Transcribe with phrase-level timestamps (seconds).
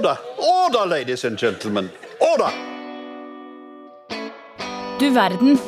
[0.00, 0.18] Order!
[0.38, 1.90] Order, ladies and gentlemen!
[2.20, 2.52] Order!
[5.00, 5.58] Du verden.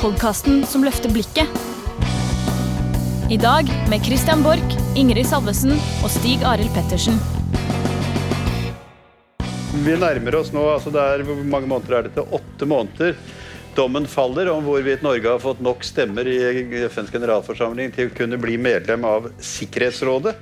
[0.00, 1.46] Podkasten som løfter blikket.
[3.30, 7.20] I dag med Christian Borch, Ingrid Salvesen og Stig Arild Pettersen.
[9.84, 12.32] Vi nærmer oss nå, altså det er, Hvor mange måneder er det til?
[12.32, 13.12] Åtte måneder.
[13.76, 16.38] Dommen faller om hvorvidt Norge har fått nok stemmer i
[16.88, 20.32] FNs generalforsamling til å kunne bli medlem av Sikkerhetsrådet.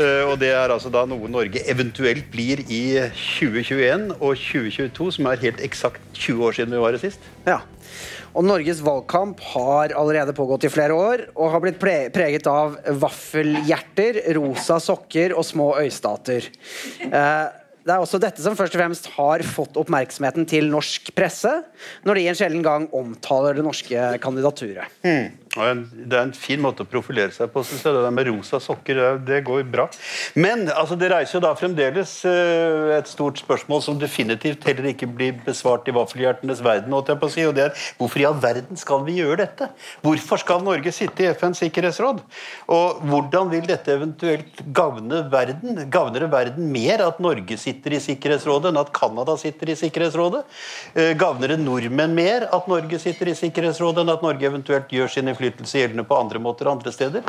[0.00, 5.28] Eh, og Det er altså da noe Norge eventuelt blir i 2021 og 2022, som
[5.28, 7.30] er helt eksakt 20 år siden vi var her sist.
[7.44, 7.60] Ja.
[8.32, 14.22] Og Norges valgkamp har allerede pågått i flere år og har blitt preget av vaffelhjerter,
[14.38, 16.48] rosa sokker og små øystater.
[17.04, 17.48] Eh,
[17.82, 21.50] det er også dette som først og fremst har fått oppmerksomheten til norsk presse,
[22.06, 25.00] når de en sjelden gang omtaler det norske kandidaturet.
[25.02, 25.41] Mm.
[25.52, 27.60] Det er en fin måte å profilere seg på.
[27.66, 27.92] Synes jeg.
[27.92, 29.84] Det der med rosa sokker, det går bra.
[30.38, 35.10] Men altså, det reiser jo da fremdeles uh, et stort spørsmål som definitivt heller ikke
[35.12, 36.96] blir besvart i vaffelhjertenes verden.
[37.32, 39.68] Si, og det er Hvorfor i all verden skal vi gjøre dette?
[40.04, 42.22] Hvorfor skal Norge sitte i FNs sikkerhetsråd?
[42.72, 45.84] Og hvordan vil dette eventuelt gagne verden?
[45.92, 50.42] Gagner det verden mer at Norge sitter i Sikkerhetsrådet enn at Canada sitter i Sikkerhetsrådet?
[50.96, 55.12] Uh, gagner det nordmenn mer at Norge sitter i Sikkerhetsrådet enn at Norge eventuelt gjør
[55.12, 57.26] sin innflytelse gjeldende på andre måter andre steder?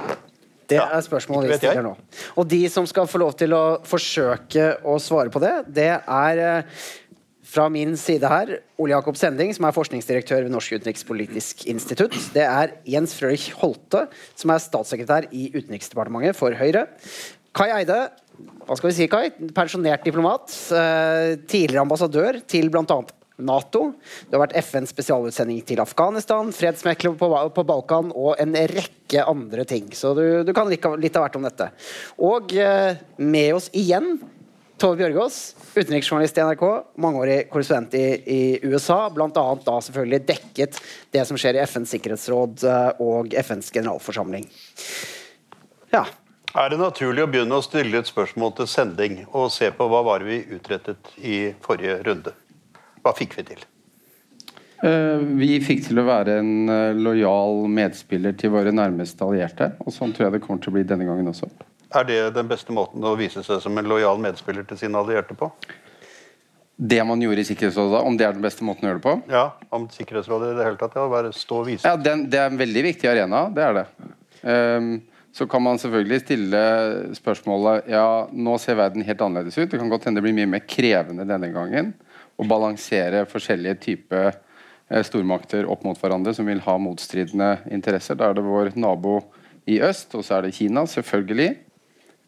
[0.70, 1.94] Det er spørsmålet vi stiller nå.
[2.40, 6.44] Og de som skal få lov til å forsøke å svare på det, det er
[6.44, 6.84] eh,
[7.54, 12.16] fra min side her Ole Jakob Sending, som er forskningsdirektør ved Norsk utenrikspolitisk institutt.
[12.34, 14.08] Det er Jens Frølich Holte,
[14.40, 16.88] som er statssekretær i Utenriksdepartementet for Høyre.
[17.54, 18.00] Kai Eide,
[18.66, 19.28] hva skal vi si, Kai?
[19.54, 20.50] Pensjonert diplomat.
[20.74, 23.04] Eh, tidligere ambassadør til bl.a.
[23.46, 23.90] Nato.
[24.28, 29.66] Du har vært FNs spesialutsending til Afghanistan, fredsmekler på, på, Balkan og en rekke andre
[29.70, 29.92] ting.
[29.96, 31.70] Så du, du kan litt, litt av hvert om dette.
[32.24, 34.16] Og eh, med oss igjen
[34.84, 35.36] Tove Bjørgaas,
[35.78, 36.64] utenriksjournalist i NRK,
[37.00, 39.06] mangeårig korrespondent i, i USA.
[39.14, 39.30] Bl.a.
[39.32, 40.80] da selvfølgelig dekket
[41.14, 44.50] det som skjer i FNs sikkerhetsråd eh, og FNs generalforsamling.
[45.94, 46.04] Ja.
[46.54, 50.04] Er det naturlig å begynne å stille et spørsmål til sending og se på hva
[50.06, 52.36] var vi utrettet i forrige runde?
[53.04, 53.64] Hva fikk vi til?
[54.84, 59.70] Eh, vi fikk til å være en eh, lojal medspiller til våre nærmeste allierte.
[59.84, 61.48] Og sånn tror jeg det kommer til å bli denne gangen også.
[61.94, 65.38] Er det den beste måten å vise seg som en lojal medspiller til sine allierte
[65.40, 65.52] på?
[66.76, 69.16] Det man gjorde i Sikkerhetsrådet, om det er den beste måten å gjøre det på?
[69.32, 70.98] Ja, om Sikkerhetsrådet i det hele tatt.
[71.00, 71.88] Ja, bare stå og vise.
[71.88, 73.86] Ja, den, Det er en veldig viktig arena, det er det.
[74.44, 74.90] Um,
[75.34, 76.64] så kan man selvfølgelig stille
[77.16, 79.70] spørsmålet Ja, nå ser verden helt annerledes ut.
[79.72, 81.94] Det kan godt hende det blir mye mer krevende denne gangen
[82.40, 88.18] å balansere forskjellige typer eh, stormakter opp mot hverandre som vil ha motstridende interesser.
[88.20, 89.20] Da er det vår nabo
[89.70, 91.52] i øst, og så er det Kina, selvfølgelig.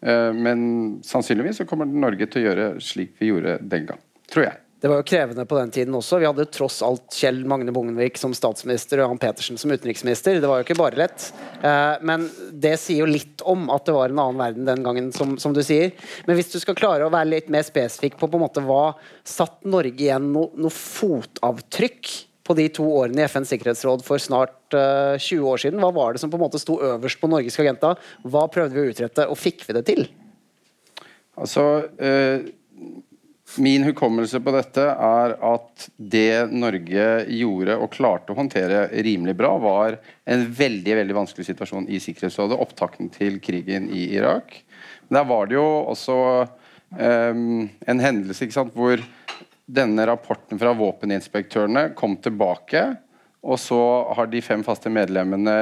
[0.06, 0.60] Eh, men
[1.06, 4.00] sannsynligvis så kommer Norge til å gjøre slik vi gjorde den gang.
[4.30, 4.62] Tror jeg.
[4.80, 6.18] Det var jo krevende på den tiden også.
[6.20, 10.36] Vi hadde tross alt Kjell Magne Bondevik som statsminister og Jan Petersen som utenriksminister.
[10.36, 11.30] Det var jo ikke bare lett.
[11.64, 15.08] Eh, men det sier jo litt om at det var en annen verden den gangen,
[15.16, 15.94] som, som du sier.
[16.28, 18.90] Men hvis du skal klare å være litt mer spesifikk på, på en måte hva
[19.24, 22.12] satt Norge igjen noe, noe fotavtrykk
[22.46, 25.80] på de to årene i FNs sikkerhetsråd for snart uh, eh, 20 år siden?
[25.80, 27.96] Hva var det som på en måte sto øverst på Norges agenda?
[28.28, 30.06] Hva prøvde vi å utrette, og fikk vi det til?
[31.40, 31.66] Altså,
[31.96, 32.54] uh
[33.58, 39.54] Min hukommelse på dette er at det Norge gjorde og klarte å håndtere rimelig bra,
[39.60, 39.96] var
[40.28, 42.58] en veldig veldig vanskelig situasjon i Sikkerhetsrådet.
[42.60, 44.58] Opptakten til krigen i Irak.
[45.08, 46.18] Der var det jo også
[46.98, 49.00] um, en hendelse hvor
[49.66, 52.84] denne rapporten fra våpeninspektørene kom tilbake.
[53.46, 53.80] Og så
[54.18, 55.56] har de fem faste medlemmene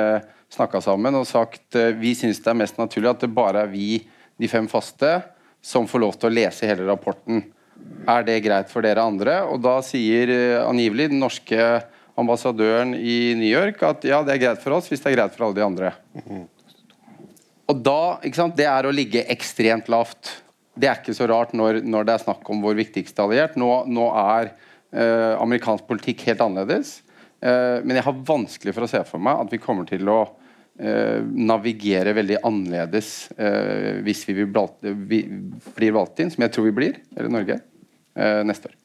[0.54, 3.74] snakka sammen og sagt uh, vi syns det er mest naturlig at det bare er
[3.74, 4.00] vi,
[4.40, 5.20] de fem faste,
[5.64, 7.44] som får lov til å lese hele rapporten.
[8.08, 9.40] Er det greit for dere andre?
[9.48, 11.58] Og da sier eh, angivelig den norske
[12.20, 15.34] ambassadøren i New York at ja, det er greit for oss hvis det er greit
[15.34, 15.92] for alle de andre.
[17.70, 20.36] Og da, ikke sant, Det er å ligge ekstremt lavt.
[20.76, 23.56] Det er ikke så rart når, når det er snakk om vår viktigste alliert.
[23.60, 26.98] Nå, nå er eh, amerikansk politikk helt annerledes.
[27.40, 30.20] Eh, men jeg har vanskelig for å se for meg at vi kommer til å
[30.76, 35.20] navigere veldig annerledes eh, hvis vi, vi,
[35.76, 37.60] blir valgt inn, som jeg tror vi blir, eller Norge,
[38.18, 38.80] eh, neste år.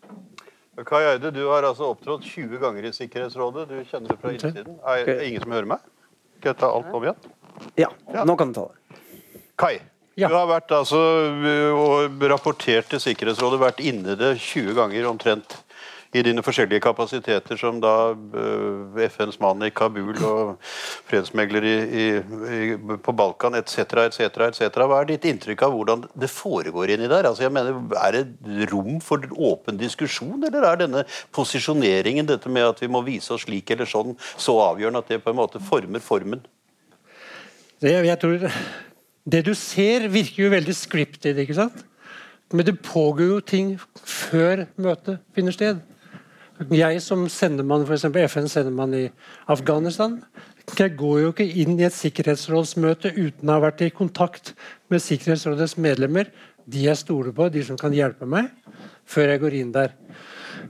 [0.88, 3.66] Kai Eide, du har altså opptrådt 20 ganger i Sikkerhetsrådet.
[3.68, 4.78] Du kjenner det fra innsiden.
[4.88, 5.88] Er det ingen som hører meg?
[6.38, 7.18] Skal jeg ta alt om igjen?
[7.76, 8.24] Ja, ja.
[8.24, 9.02] nå kan du ta det.
[9.60, 9.74] Kai,
[10.16, 10.30] ja.
[10.30, 11.02] du har vært altså
[11.74, 15.58] og rapportert til Sikkerhetsrådet, vært inne det 20 ganger omtrent
[16.10, 20.56] i dine forskjellige kapasiteter som da uh, FNs mann i Kabul og
[21.10, 22.08] fredsmegler i, i,
[23.06, 24.80] på Balkan etc., etc., etc.
[24.90, 27.30] Hva er ditt inntrykk av hvordan det foregår inni der?
[27.30, 31.04] Altså, jeg mener, Er det rom for åpen diskusjon, eller er denne
[31.36, 35.22] posisjoneringen, dette med at vi må vise oss slik eller sånn, så avgjørende at det
[35.24, 36.42] på en måte former formen?
[37.80, 38.50] Det, jeg tror,
[39.30, 41.86] det du ser, virker jo veldig scripted, ikke sant?
[42.50, 45.86] Men det pågår jo ting før møtet finner sted.
[46.68, 48.10] Jeg som sendemann, f.eks.
[48.34, 49.06] FNs sendemann i
[49.48, 50.18] Afghanistan,
[50.78, 54.52] jeg går jo ikke inn i et sikkerhetsrådsmøte uten å ha vært i kontakt
[54.92, 56.28] med Sikkerhetsrådets medlemmer,
[56.70, 58.52] de jeg stoler på, de som kan hjelpe meg,
[59.10, 59.96] før jeg går inn der.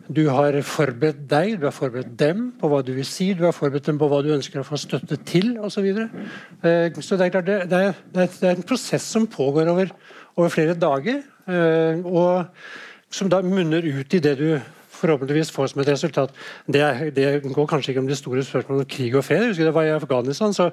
[0.05, 3.55] Du har forberedt deg, du har forberedt dem på hva du vil si, du har
[3.55, 5.73] forberedt dem på hva du ønsker å få støtte til osv.
[5.73, 6.07] Så, videre.
[6.61, 7.59] Eh, så det er det,
[8.13, 9.91] det er en prosess som pågår over,
[10.37, 11.23] over flere dager.
[11.49, 12.45] Eh, og
[13.09, 14.51] som da munner ut i det du
[14.99, 16.35] forhåpentligvis får som et resultat.
[16.67, 16.83] Det,
[17.15, 19.47] det, går kanskje ikke om de store spørsmålene om krig og fred.
[19.47, 20.69] Husker det var I Afghanistan så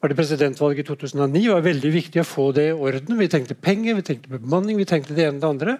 [0.00, 1.32] var det presidentvalget i 2009.
[1.38, 3.18] Det var veldig viktig å få det i orden.
[3.18, 5.76] Vi tenkte penger, vi tenkte bemanning, vi tenkte det ene og det andre.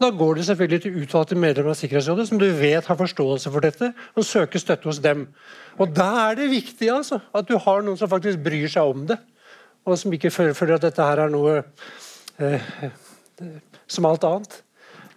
[0.00, 3.66] Da går det selvfølgelig til utvalgte medlemmer av Sikkerhetsrådet som du vet har forståelse for
[3.66, 5.26] dette, og søker støtte hos dem.
[5.76, 9.04] Og Da er det viktig altså, at du har noen som faktisk bryr seg om
[9.10, 9.18] det,
[9.84, 11.60] og som ikke føler at dette her er noe
[12.40, 12.72] eh,
[13.88, 14.60] som alt annet.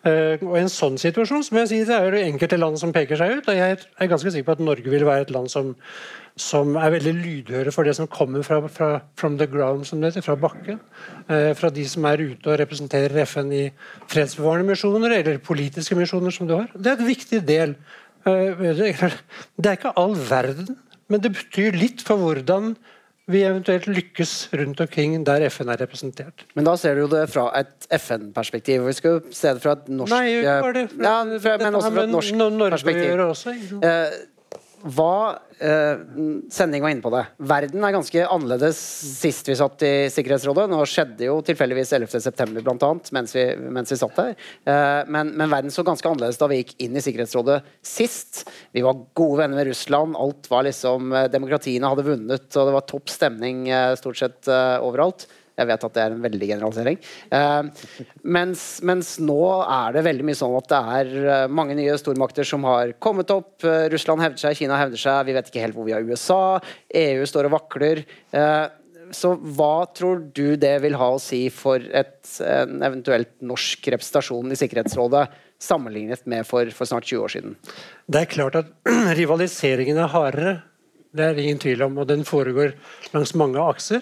[0.03, 2.91] Uh, og I en sånn situasjon som jeg sier, det er det enkelte land som
[2.91, 3.47] peker seg ut.
[3.47, 5.69] og Jeg er ganske sikker på at Norge vil være et land som,
[6.35, 8.89] som er veldig lydhøre for det som kommer fra, fra
[9.19, 10.81] from the ground, som det heter, fra bakken.
[11.29, 13.63] Uh, fra de som er ute og representerer FN i
[14.11, 16.35] fredsbevarende misjoner eller politiske misjoner.
[16.35, 16.67] som du har.
[16.75, 17.77] Det er et viktig del.
[18.27, 20.75] Uh, det er ikke all verden,
[21.07, 22.73] men det betyr litt for hvordan
[23.31, 26.43] vi eventuelt lykkes rundt omkring der FN er representert.
[26.55, 28.83] Men da ser du jo det fra et FN-perspektiv.
[28.87, 30.83] Vi skal jo se det fra et norsk Nei, ikke det.
[30.99, 31.15] Ja,
[31.45, 32.43] fra, men også fra et norsk
[32.75, 33.05] perspektiv.
[33.07, 33.55] Gjør det Også,
[33.87, 34.17] eh,
[34.83, 35.99] hva eh,
[36.51, 37.23] Sending var inne på det.
[37.39, 38.79] Verden er ganske annerledes
[39.21, 40.65] sist vi satt i Sikkerhetsrådet.
[40.71, 42.59] Nå skjedde jo tilfeldigvis 11.9.
[42.59, 42.89] bl.a.
[43.15, 44.33] Mens, vi, mens vi satt der.
[44.67, 48.43] Eh, men, men, verden så ganske annerledes da vi gikk inn i Sikkerhetsrådet sist.
[48.75, 50.19] Vi var gode venner med Russland.
[50.19, 54.51] Alt var liksom eh, Demokratiene hadde vunnet, og det var topp stemning eh, stort sett
[54.51, 55.29] eh, overalt.
[55.59, 56.99] Jeg vet at det er en veldig generalisering.
[57.37, 57.89] Eh,
[58.37, 62.47] mens, mens, nå er det veldig mye sånn at det er eh, mange nye stormakter
[62.47, 63.55] som har kommet opp.
[63.61, 66.59] Eh, Russland hevder seg, Kina hevder seg, vi vet ikke helt hvor vi har USA.
[67.03, 68.03] EU står og vakler.
[68.33, 68.65] Eh,
[69.13, 74.49] så hva tror du det vil ha å si for et, en eventuelt norsk representasjon
[74.49, 75.27] i Sikkerhetsrådet,
[75.61, 77.57] sammenlignet med for, for snart 20 år siden?
[78.09, 78.71] Det er klart at
[79.19, 80.55] rivaliseringen er hardere
[81.13, 82.71] det er ingen tvil om, og den foregår
[83.13, 84.01] langs mange akser.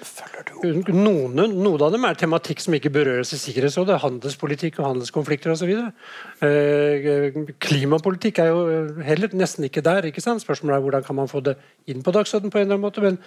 [0.64, 3.98] Noen, noen av dem er tematikk som ikke berøres i Sikkerhetsrådet.
[4.00, 5.74] Handelspolitikk og handelskonflikter osv.
[6.48, 7.36] Eh,
[7.68, 8.64] klimapolitikk er jo
[9.04, 10.08] heller nesten ikke der.
[10.08, 10.46] ikke sant?
[10.46, 11.58] Spørsmålet er hvordan kan man få det
[11.92, 13.04] inn på dagsordenen på en eller annen måte.
[13.04, 13.20] Men,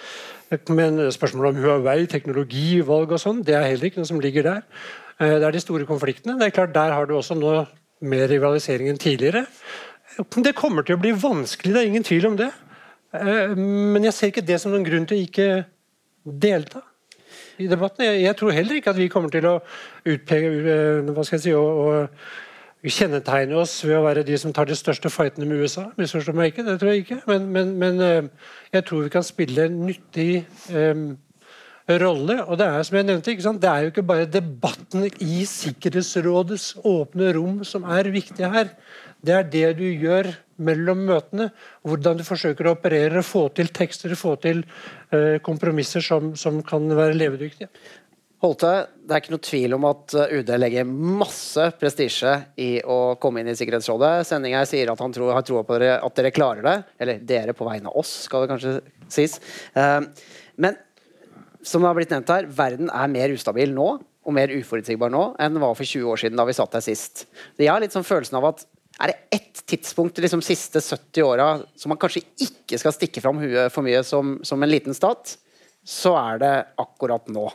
[0.72, 4.48] men spørsmålet om Huawei, teknologi, valg og sånn, det er heller ikke noe som ligger
[4.48, 4.66] der.
[5.20, 6.38] Eh, det er de store konfliktene.
[6.40, 7.66] Det er klart, Der har du også nå
[8.00, 9.44] mer rivalisering enn tidligere.
[10.16, 12.52] Det kommer til å bli vanskelig, det er ingen tvil om det.
[13.14, 15.48] Eh, men jeg ser ikke det som noen grunn til å ikke
[16.24, 16.82] delta
[17.60, 18.06] i debatten.
[18.06, 19.58] Jeg, tror heller ikke at vi kommer til å
[20.02, 22.08] utpeke eh, hva skal jeg si, å,
[22.84, 25.86] kjennetegne oss ved å være de som tar de største fightene med USA.
[25.96, 27.22] Misforstå meg ikke, det tror jeg ikke.
[27.30, 30.44] Men, men, men, eh, jeg tror vi kan spille en nyttig
[30.74, 31.06] um,
[31.88, 32.36] rolle.
[32.44, 37.32] Og det er som jeg nevnte, det er jo ikke bare debatten i Sikkerhetsrådets åpne
[37.38, 38.74] rom som er viktig her.
[39.24, 40.28] Det er det du gjør
[40.64, 41.48] mellom møtene.
[41.86, 44.62] Hvordan du forsøker å operere, få til tekster, få til
[45.14, 47.70] eh, kompromisser som, som, kan være levedyktige.
[48.44, 53.16] Holte, det er ikke noe tvil om at eh, UD legger masse prestisje i å
[53.20, 54.12] komme inn i Sikkerhetsrådet.
[54.28, 56.78] Sendinga sier at han tror, har troa på dere, at dere klarer det.
[57.00, 58.76] Eller dere på vegne av oss, skal det kanskje
[59.08, 59.38] sies.
[59.72, 60.00] Eh,
[60.60, 60.76] men
[61.64, 65.24] som det har blitt nevnt her, verden er mer ustabil nå og mer uforutsigbar nå
[65.40, 67.26] enn den var for 20 år siden da vi satt der sist.
[67.60, 68.64] Jeg har litt sånn følelsen av at
[69.00, 73.22] er det ett tidspunkt de liksom, siste 70 åra som man kanskje ikke skal stikke
[73.24, 75.36] fram huet for mye som, som en liten stat,
[75.84, 77.48] så er det akkurat nå.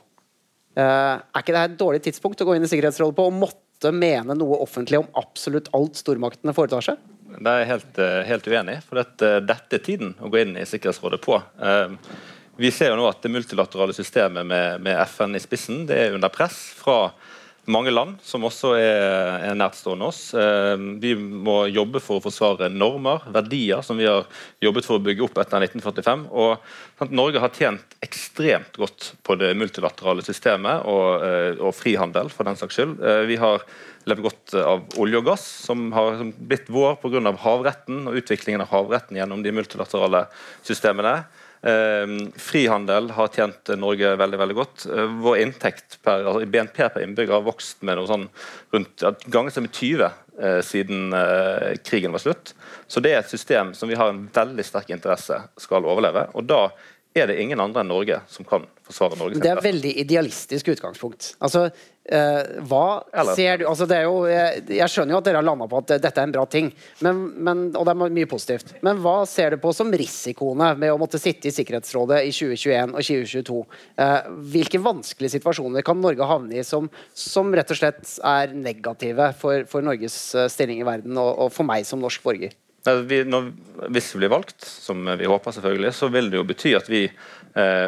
[0.77, 3.93] Uh, er ikke det et dårlig tidspunkt å gå inn i Sikkerhetsrådet på og måtte
[3.96, 7.00] mene noe offentlig om absolutt alt stormaktene foretar seg?
[7.29, 8.81] Det er jeg helt, eh, helt uenig i.
[8.84, 11.38] For dette, dette, er tiden å gå inn i Sikkerhetsrådet på.
[11.62, 11.96] Uh,
[12.60, 16.17] vi ser jo nå at det multilaterale systemet med, med FN i spissen det er
[16.17, 17.13] under press fra
[17.69, 20.21] mange land som også er, er nærtstående oss.
[20.38, 24.27] Eh, vi må jobbe for å forsvare normer, verdier, som vi har
[24.63, 26.25] jobbet for å bygge opp etter 1945.
[26.31, 32.49] og Norge har tjent ekstremt godt på det multilaterale systemet og, eh, og frihandel, for
[32.49, 32.97] den saks skyld.
[33.03, 33.63] Eh, vi har
[34.09, 37.35] levd godt av olje og gass, som har blitt vår pga.
[37.38, 40.25] havretten og utviklingen av havretten gjennom de multilaterale
[40.63, 41.25] systemene.
[41.61, 44.85] Eh, frihandel har tjent Norge veldig veldig godt.
[44.85, 48.27] Eh, vår inntekt per, altså BNP per innbygger har vokst med noe sånn
[48.75, 52.53] rundt ganger som 20 eh, siden eh, krigen var slutt.
[52.87, 56.29] Så det er et system som vi har en veldig sterk interesse skal overleve.
[56.33, 56.69] og da
[57.17, 59.41] er det ingen andre enn Norge som kan forsvare Norge.
[59.41, 61.33] Det er et veldig idealistisk utgangspunkt.
[61.43, 61.69] Altså,
[62.09, 63.35] hva Eller.
[63.37, 65.81] ser du altså, det er jo, jeg, jeg, skjønner jo at dere har landa på
[65.81, 66.71] at dette er en bra ting,
[67.05, 68.73] men, men, og det er mye positivt.
[68.85, 72.95] Men hva ser du på som risikoene med å måtte sitte i Sikkerhetsrådet i 2021
[72.95, 73.59] og 2022?
[74.05, 79.31] Eh, hvilke vanskelige situasjoner kan Norge havne i som, som rett og slett er negative
[79.39, 82.55] for, for Norges eh, stilling i verden og, og for meg som norsk borger?
[83.09, 83.49] Vi, når,
[83.91, 87.03] hvis vi blir valgt, som vi håper, selvfølgelig, så vil det jo bety at vi
[87.09, 87.17] eh,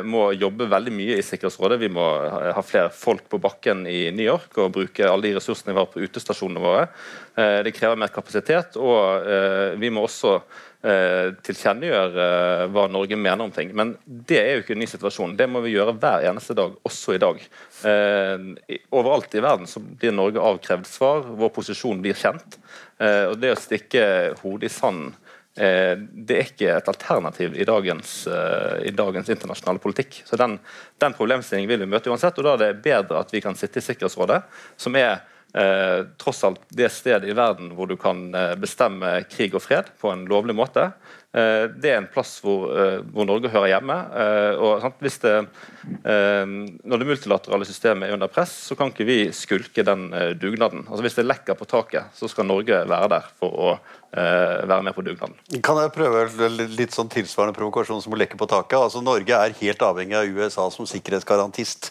[0.07, 1.77] må jobbe veldig mye i Sikkerhetsrådet.
[1.83, 2.03] Vi må
[2.55, 5.89] ha flere folk på bakken i New York og bruke alle de ressursene vi har
[5.91, 6.87] på utestasjonene våre.
[7.35, 10.33] Eh, det krever mer kapasitet, og eh, vi må også
[10.83, 13.71] eh, tilkjennegjøre eh, hva Norge mener om ting.
[13.77, 15.37] Men det er jo ikke en ny situasjon.
[15.39, 17.39] Det må vi gjøre hver eneste dag, også i dag.
[17.87, 18.47] Eh,
[18.91, 22.59] overalt i verden så blir Norge avkrevd svar, vår posisjon blir kjent.
[22.99, 24.03] Eh, og det å stikke
[24.43, 25.20] hodet i sanden eh,
[25.55, 30.21] det er ikke et alternativ i dagens, eh, i dagens internasjonale politikk.
[30.25, 30.59] Så Den,
[30.97, 33.81] den problemstillingen vil vi møte uansett, og da er det bedre at vi kan sitte
[33.81, 34.41] i Sikkerhetsrådet,
[34.79, 35.19] som er
[35.53, 38.31] eh, tross alt det stedet i verden hvor du kan
[38.61, 40.93] bestemme krig og fred på en lovlig måte.
[41.31, 43.95] Eh, det er en plass hvor, eh, hvor Norge hører hjemme.
[44.11, 45.37] Eh, og hvis det,
[45.81, 50.85] Når det multilaterale systemet er under press, så kan ikke vi skulke den dugnaden.
[50.85, 53.79] Altså Hvis det lekker på taket, så skal Norge være der for å
[54.11, 55.33] være med på dugnaden.
[55.63, 58.77] Kan jeg prøve litt sånn tilsvarende provokasjon som å lekke på taket?
[58.77, 61.89] Altså Norge er helt avhengig av USA som sikkerhetsgarantist.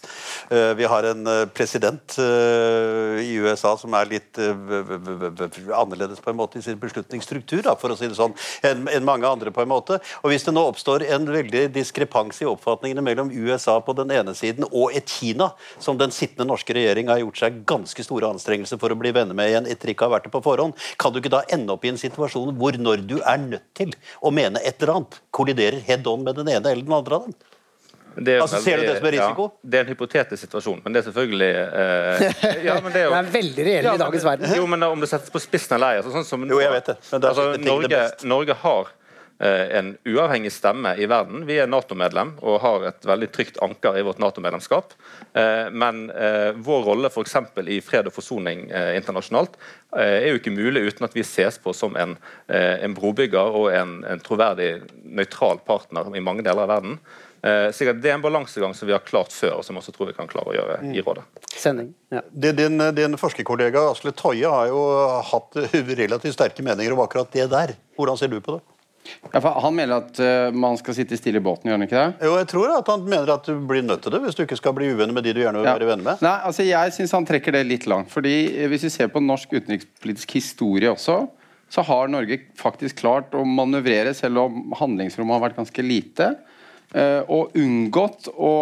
[0.51, 1.25] Vi har en
[1.57, 7.97] president i USA som er litt annerledes på en måte i sin beslutningsstruktur, for å
[7.97, 9.51] si det sånn, enn mange andre.
[9.51, 9.99] på en måte.
[10.23, 14.35] Og Hvis det nå oppstår en veldig diskrepans i oppfatningene mellom USA på den ene
[14.35, 18.81] siden og et Kina, som den sittende norske regjering har gjort seg ganske store anstrengelser
[18.81, 21.13] for å bli venner med igjen etter ikke å ha vært det på forhånd, kan
[21.13, 24.33] du ikke da ende opp i en situasjon hvor når du er nødt til å
[24.35, 27.39] mene et eller annet, kolliderer head on med den ene eller den andre av dem?
[28.17, 29.43] Det altså, ser du det som en risiko?
[29.43, 33.07] Ja, det er en hypotetisk situasjon, men det er selvfølgelig eh, ja, men det, er
[33.07, 34.55] jo, det er veldig reell ja, i dagens verden.
[34.59, 36.97] Jo, men Om det settes på spissen av altså, sånn som, Jo, jeg vet det.
[37.13, 38.03] Men det er altså, Norge,
[38.35, 38.91] Norge har
[39.49, 41.47] en uavhengig stemme i verden.
[41.49, 44.93] Vi er Nato-medlem og har et veldig trygt anker i vårt Nato-medlemskap.
[45.33, 47.37] Eh, men eh, vår rolle f.eks.
[47.65, 49.57] i fred og forsoning internasjonalt
[49.97, 52.13] er jo ikke mulig uten at vi ses på som en,
[52.47, 57.01] en brobygger og en, en troverdig nøytral partner i mange deler av verden.
[57.75, 60.15] Så Det er en balansegang som vi har klart før, og som også tror vi
[60.15, 61.03] kan klare å gjøre i mm.
[61.09, 61.25] rådet.
[61.51, 62.23] Sending, ja.
[62.31, 64.85] Din, din forskerkollega Asle Toje har jo
[65.33, 67.75] hatt relativt sterke meninger om akkurat det der.
[67.99, 68.63] Hvordan ser du på det?
[69.33, 72.27] Ja, han mener at uh, man skal sitte stille i båten, gjør han ikke det?
[72.27, 74.59] Jo, jeg tror at han mener at du blir nødt til det hvis du ikke
[74.59, 75.75] skal bli uvenner med de du gjerne vil ja.
[75.79, 76.23] være venn med.
[76.25, 78.11] Nei, altså Jeg syns han trekker det litt langt.
[78.13, 81.23] fordi eh, Hvis vi ser på norsk utenrikspolitisk historie også,
[81.71, 86.33] så har Norge faktisk klart å manøvrere, selv om handlingsrommet har vært ganske lite,
[86.97, 88.55] uh, og unngått å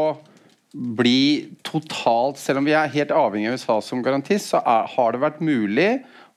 [0.68, 5.14] bli totalt Selv om vi er helt avhengig av USA som garantist, så er, har
[5.14, 5.92] det vært mulig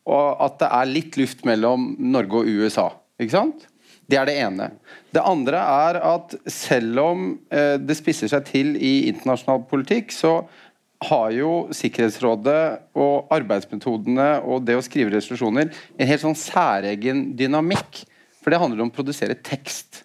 [0.09, 2.87] og at det er litt luft mellom Norge og USA.
[3.21, 3.67] Ikke sant?
[4.11, 4.67] Det er det ene.
[5.15, 10.41] Det andre er at selv om eh, det spisser seg til i internasjonal politikk, så
[11.07, 18.03] har jo Sikkerhetsrådet og arbeidsmetodene og det å skrive resolusjoner en helt sånn særegen dynamikk.
[18.41, 20.03] For det handler om å produsere tekst.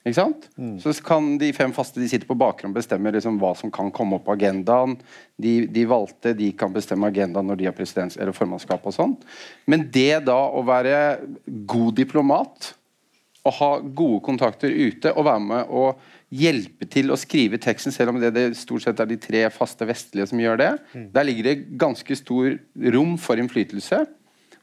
[0.00, 0.46] Ikke sant?
[0.56, 0.78] Mm.
[0.80, 4.16] Så kan de fem faste de sitter på bakgrunn bestemme liksom hva som kan komme
[4.16, 4.96] opp på agendaen.
[5.36, 9.16] De, de, valgte de kan bestemme agendaen når de har presidents- eller formannskap og sånn.
[9.68, 11.20] Men det da å være
[11.68, 12.72] god diplomat
[13.40, 18.12] å ha gode kontakter ute og være med og hjelpe til å skrive teksten, selv
[18.12, 20.70] om det, det stort sett er de tre faste vestlige som gjør det.
[20.92, 21.06] Mm.
[21.14, 22.54] Der ligger det ganske stor
[22.94, 24.04] rom for innflytelse,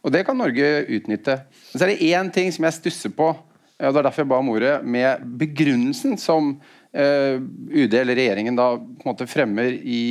[0.05, 1.39] og det kan Norge utnytte.
[1.71, 4.29] Men så er det én ting som jeg stusser på, og det er derfor jeg
[4.31, 9.73] ba om ordet, med begrunnelsen som uh, UD eller regjeringen da på en måte fremmer
[9.73, 10.03] i,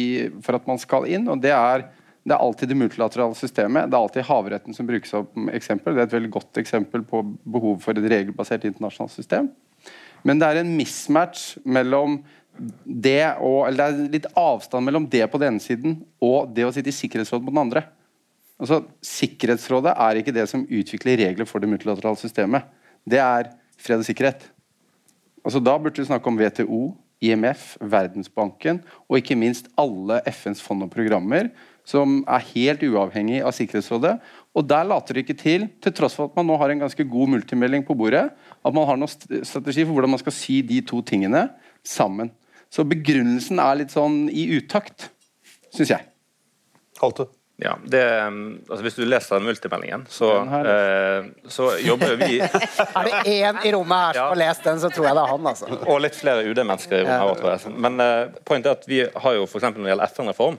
[0.45, 1.87] for at man skal inn, og det er
[2.27, 3.87] det er alltid det multilaterale systemet.
[3.87, 5.95] Det er alltid havretten som brukes som eksempel.
[5.95, 9.53] Det er et veldig godt eksempel på behov for et regelbasert internasjonalt system.
[10.27, 12.19] Men det er en mismatch mellom
[12.83, 16.65] det, og, eller det er litt avstand mellom det på den ene siden og det
[16.67, 17.85] å sitte i Sikkerhetsrådet på den andre.
[18.59, 22.67] Altså, Sikkerhetsrådet er ikke det som utvikler regler for det multilaterale systemet.
[23.07, 24.49] Det er fred og sikkerhet.
[25.45, 26.83] Altså, da burde vi snakke om WTO,
[27.23, 31.53] IMF, Verdensbanken og ikke minst alle FNs fond og programmer
[31.87, 34.17] som er helt uavhengig av Sikkerhetsrådet.
[34.57, 37.07] Og der later det ikke til, til tross for at man nå har en ganske
[37.07, 39.13] god multimelding på bordet, at man har noen
[39.47, 41.47] strategi for hvordan man skal si de to tingene
[41.87, 42.33] sammen.
[42.73, 45.11] Så begrunnelsen er litt sånn i utakt,
[45.71, 46.09] syns jeg.
[46.99, 47.29] Halte.
[47.57, 48.03] Ja, det,
[48.69, 53.73] altså Hvis du leser den multimeldingen, så, eh, så jobber vi Er det én i
[53.73, 55.47] rommet her som har lest den, så tror jeg det er han.
[55.53, 55.71] altså.
[55.87, 57.79] Og litt flere UD-mennesker i rommet her, tror jeg.
[57.87, 60.59] Men eh, poenget er at vi har jo eksempel når det gjelder FN-reform,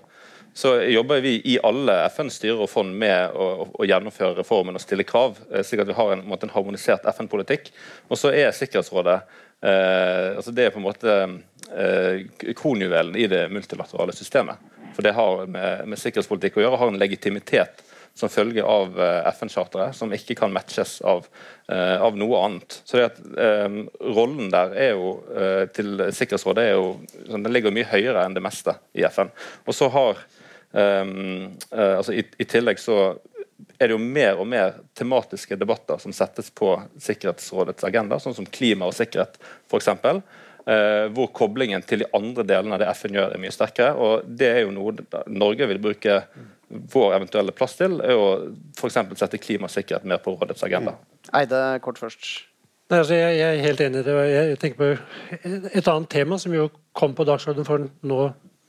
[0.57, 4.81] så jobber vi i alle FNs styrer og fond med å, å, gjennomføre reformen og
[4.81, 7.69] stille krav, eh, slik at vi har en, en, harmonisert FN-politikk.
[8.09, 9.19] Og så er Sikkerhetsrådet
[9.61, 12.23] eh, altså det er på en måte eh,
[12.57, 14.57] kronjuvelen i det multilaterale systemet.
[14.95, 17.83] For det har med, med sikkerhetspolitikk å gjøre, har en legitimitet
[18.17, 21.27] som følge av uh, FN-charteret, som ikke kan matches av,
[21.69, 22.79] uh, av noe annet.
[22.81, 23.75] Så det at uh,
[24.15, 25.11] Rollen der er jo,
[25.77, 26.95] til Sikkerhetsrådet er jo,
[27.29, 29.29] den ligger mye høyere enn det meste i FN.
[29.69, 30.36] Og så har um,
[30.73, 32.97] altså i, i, tillegg så
[33.79, 38.45] er det jo mer og mer tematiske debatter som settes på Sikkerhetsrådets agenda, sånn som
[38.45, 39.89] klima og sikkerhet f.eks.
[40.67, 43.93] Eh, hvor koblingen til de andre delene av det FN gjør, er mye sterkere.
[43.95, 46.17] og Det er jo noe Norge vil bruke
[46.67, 48.27] vår eventuelle plass til, er å
[48.75, 48.97] f.eks.
[49.15, 50.97] sette klima og sikkerhet mer på rådets agenda.
[51.37, 52.27] Eide, kort først.
[52.91, 54.01] Nei, altså jeg, jeg, er helt enig.
[54.01, 54.17] i det.
[54.33, 54.91] Jeg tenker på
[55.71, 58.19] Et annet tema som jo kom på dagsordenen for nå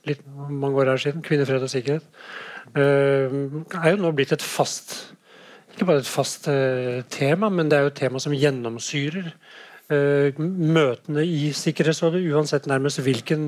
[0.07, 2.05] litt mange år her siden, kvinnefred og sikkerhet,
[2.75, 3.39] uh,
[3.83, 5.15] er jo nå blitt et fast
[5.73, 9.31] Ikke bare et fast uh, tema, men det er jo et tema som gjennomsyrer
[9.89, 13.47] Eh, møtene i Sikkerhetsrådet, uansett nærmest hvilken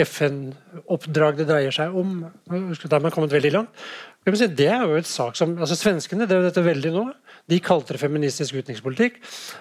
[0.00, 2.14] FN-oppdrag det dreier seg om.
[2.48, 3.82] Der har man kommet veldig langt.
[4.22, 7.08] Det er jo et sak som, altså Svenskene drev dette veldig nå.
[7.50, 9.16] De kalte det feministisk utenrikspolitikk.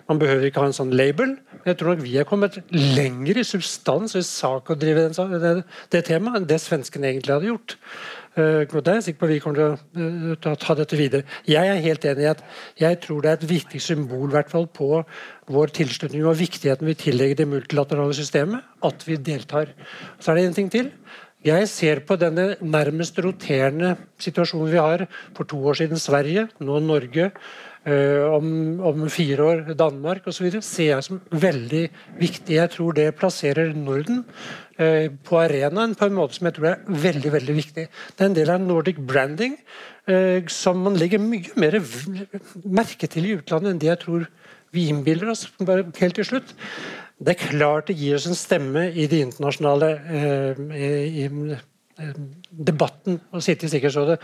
[0.06, 1.34] Man behøver ikke ha en sånn label.
[1.66, 5.54] Jeg tror nok vi er kommet lenger i substans i sak å drive den, det,
[5.90, 7.76] det temaet enn det svenskene egentlig hadde gjort.
[8.38, 11.26] Uh, det er jeg sikker på vi kommer til å uh, ta dette videre.
[11.50, 12.46] Jeg er helt enig i at
[12.80, 15.02] jeg tror det er et viktig symbol fall, på
[15.52, 19.74] vår tilslutning og viktigheten vi tillegger det multilaterale systemet, at vi deltar.
[20.22, 20.94] Så er det en ting til.
[21.42, 26.80] Jeg ser på denne nærmest roterende situasjonen vi har for to år siden Sverige, nå
[26.86, 27.32] Norge,
[27.82, 30.52] Uh, om, om, fire år Danmark osv.
[30.62, 31.88] ser jeg som veldig
[32.20, 32.54] viktig.
[32.54, 34.20] Jeg tror det plasserer Norden
[34.78, 37.88] uh, på arenaen på en måte som jeg tror er veldig veldig viktig.
[37.90, 39.58] Det er en del av Nordic branding
[40.12, 41.80] uh, som man legger mye mer
[42.70, 44.30] merke til i utlandet enn det jeg tror
[44.78, 45.48] vi innbiller oss.
[45.58, 46.54] Bare helt til slutt.
[47.22, 49.90] Det er klart det gir oss en stemme i det internasjonale
[50.74, 50.88] i,
[51.22, 51.58] i,
[52.50, 54.18] debatten å sitte i Sikkerhetsrådet.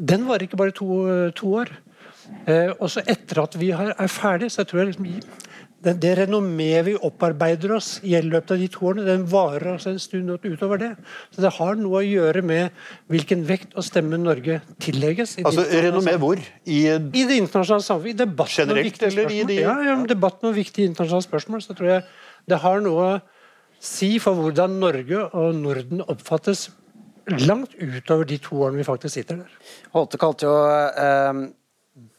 [0.00, 0.88] Den varer ikke bare to,
[1.36, 1.74] to år.
[2.48, 5.08] Eh, også etter at vi er ferdig, så jeg tror jeg liksom,
[5.84, 9.86] det, det renommeet vi opparbeider oss i løpet av de to årene, den varer oss
[9.90, 10.90] en stund utover det.
[11.34, 15.36] Så det har noe å gjøre med hvilken vekt og stemme Norge tillegges.
[15.44, 16.40] altså Renommé hvor?
[16.64, 18.14] I, I det internasjonale samfunnet.
[18.14, 21.64] I debatten generelt, eller i de ja, ja, debatten om viktige internasjonale spørsmål.
[21.64, 22.06] Så tror jeg
[22.50, 23.18] det har noe å
[23.84, 26.70] si for hvordan Norge og Norden oppfattes
[27.44, 29.52] langt utover de to årene vi faktisk sitter der.
[29.94, 31.44] Holte kalte jo eh,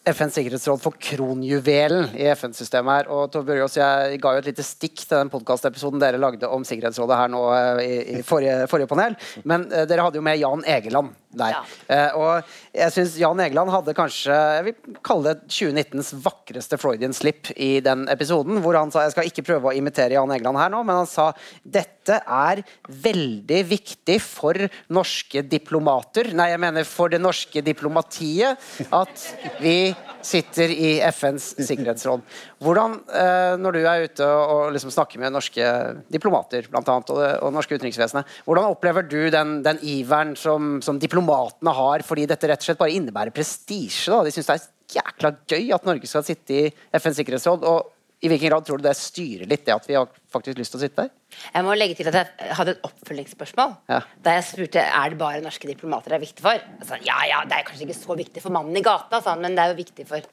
[0.05, 3.07] FNs sikkerhetsråd for kronjuvelen i FN-systemet her.
[3.09, 7.17] og Bjørgaas, Jeg ga jo et lite stikk til den podkastepisoden dere lagde om Sikkerhetsrådet
[7.17, 9.17] her nå eh, i, i forrige, forrige, panel.
[9.43, 11.57] Men uh, dere hadde jo med Jan Egeland der.
[11.57, 11.63] Ja.
[11.89, 17.15] Uh, og jeg syns Jan Egeland hadde kanskje jeg vil kalle det 2019s vakreste Freudian
[17.15, 20.61] slip i den episoden, hvor han sa Jeg skal ikke prøve å imitere Jan Egeland
[20.61, 21.31] her nå, men han sa
[21.63, 24.59] dette er veldig viktig for
[24.93, 28.61] norske diplomater, nei, jeg mener for det norske diplomatiet,
[28.93, 29.25] at
[29.57, 29.93] vi
[30.25, 32.23] sitter i FNs sikkerhetsråd.
[32.63, 35.71] Hvordan, eh, når du er ute og liksom snakker med norske
[36.11, 40.99] diplomater blant annet, og, og norske utenriksvesenet, hvordan opplever du den, den iveren som, som,
[41.01, 44.21] diplomatene har, fordi dette rett og slett bare innebærer prestisje?
[44.25, 47.65] De syns det er jækla gøy at Norge skal sitte i FNs sikkerhetsråd.
[47.65, 50.73] og i hvilken grad tror du det styrer litt det at vi har faktisk lyst
[50.73, 51.11] til å sitte der?
[51.51, 53.75] Jeg må legge til at jeg hadde et oppfølgingsspørsmål.
[53.91, 53.99] Ja.
[54.23, 56.63] Da jeg spurte er det bare norske diplomater det er viktig for.
[56.87, 59.57] sa ja, ja, det er kanskje ikke så viktig for mannen i gata, sa men
[59.57, 60.31] det er jo viktig for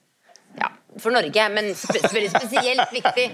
[0.59, 0.69] ja,
[1.01, 3.25] for Norge, men veldig spesielt viktig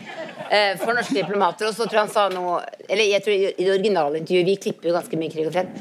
[0.51, 1.67] eh, for norske diplomater.
[1.67, 4.55] Og så tror jeg han sa noe Eller jeg tror i det originale intervjuet Vi
[4.63, 5.73] klipper jo ganske mye krig og fred.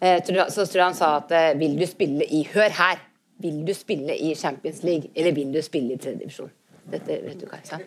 [0.00, 3.04] Eh, så tror jeg han sa at eh, Vil du spille i Hør her!
[3.44, 6.48] Vil du spille i Champions League, eller vil du spille i tredje divisjon?
[6.86, 7.80] Dette vet du, Kajsa.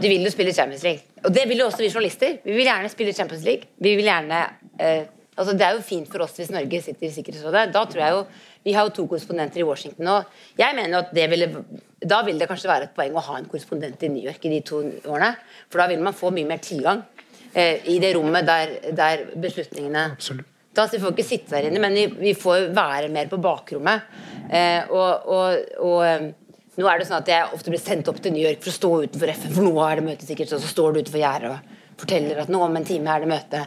[0.00, 1.04] Du vil jo spille Champions League.
[1.24, 2.38] Og det vil jo også vi journalister.
[2.44, 3.68] Vi vil gjerne spille Champions League.
[3.76, 4.38] Vi vil gjerne
[4.80, 5.02] eh,
[5.36, 7.66] altså Det er jo fint for oss hvis Norge sitter i Sikkerhetsrådet.
[7.74, 8.22] Da tror jeg jo
[8.64, 10.16] Vi har jo to korrespondenter i Washington nå.
[10.58, 11.50] Jeg mener at det ville
[12.00, 14.54] Da vil det kanskje være et poeng å ha en korrespondent i New York i
[14.56, 15.34] de to årene.
[15.68, 17.04] For da vil man få mye mer tilgang
[17.52, 20.48] eh, i det rommet der, der beslutningene Absolutt.
[20.72, 23.40] da, så Vi får ikke sitte der inne, men vi, vi får være mer på
[23.40, 24.08] bakrommet.
[24.48, 26.28] Eh, og, og, og eh,
[26.76, 28.76] nå er det sånn at Jeg ofte blir sendt opp til New York for å
[28.76, 31.54] stå utenfor FN, for nå er det møte sikkert, og så står du utenfor gjerdet
[31.54, 33.62] og forteller at nå om en time er det møte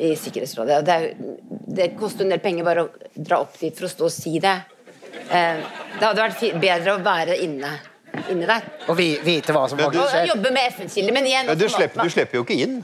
[0.00, 0.78] i Sikkerhetsrådet.
[0.80, 1.36] Og det, er,
[1.80, 4.38] det koster en del penger bare å dra opp dit for å stå og si
[4.42, 4.54] det.
[5.28, 5.60] Eh,
[5.96, 7.74] det hadde vært bedre å være inne,
[8.32, 8.66] inni der.
[8.88, 10.30] Og vite hva som faktisk skjer.
[10.32, 11.16] jobbe med FN-kilder.
[11.16, 12.80] Men igjen Men du altså, slipper, du slipper jo ikke inn.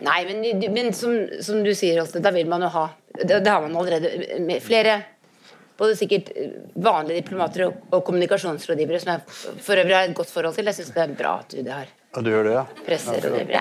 [0.00, 1.12] Nei, men, men som,
[1.44, 2.86] som du sier, da vil man jo ha
[3.20, 4.94] Det, det har man allerede med flere
[5.80, 6.30] både sikkert
[6.76, 9.24] vanlige diplomater og, og kommunikasjonsrådgivere som jeg
[9.64, 10.70] for øvrig har et godt forhold til.
[10.70, 12.62] Jeg syns det er bra at UD har Ja, du gjør det, ja.
[12.82, 13.52] Presser og driver,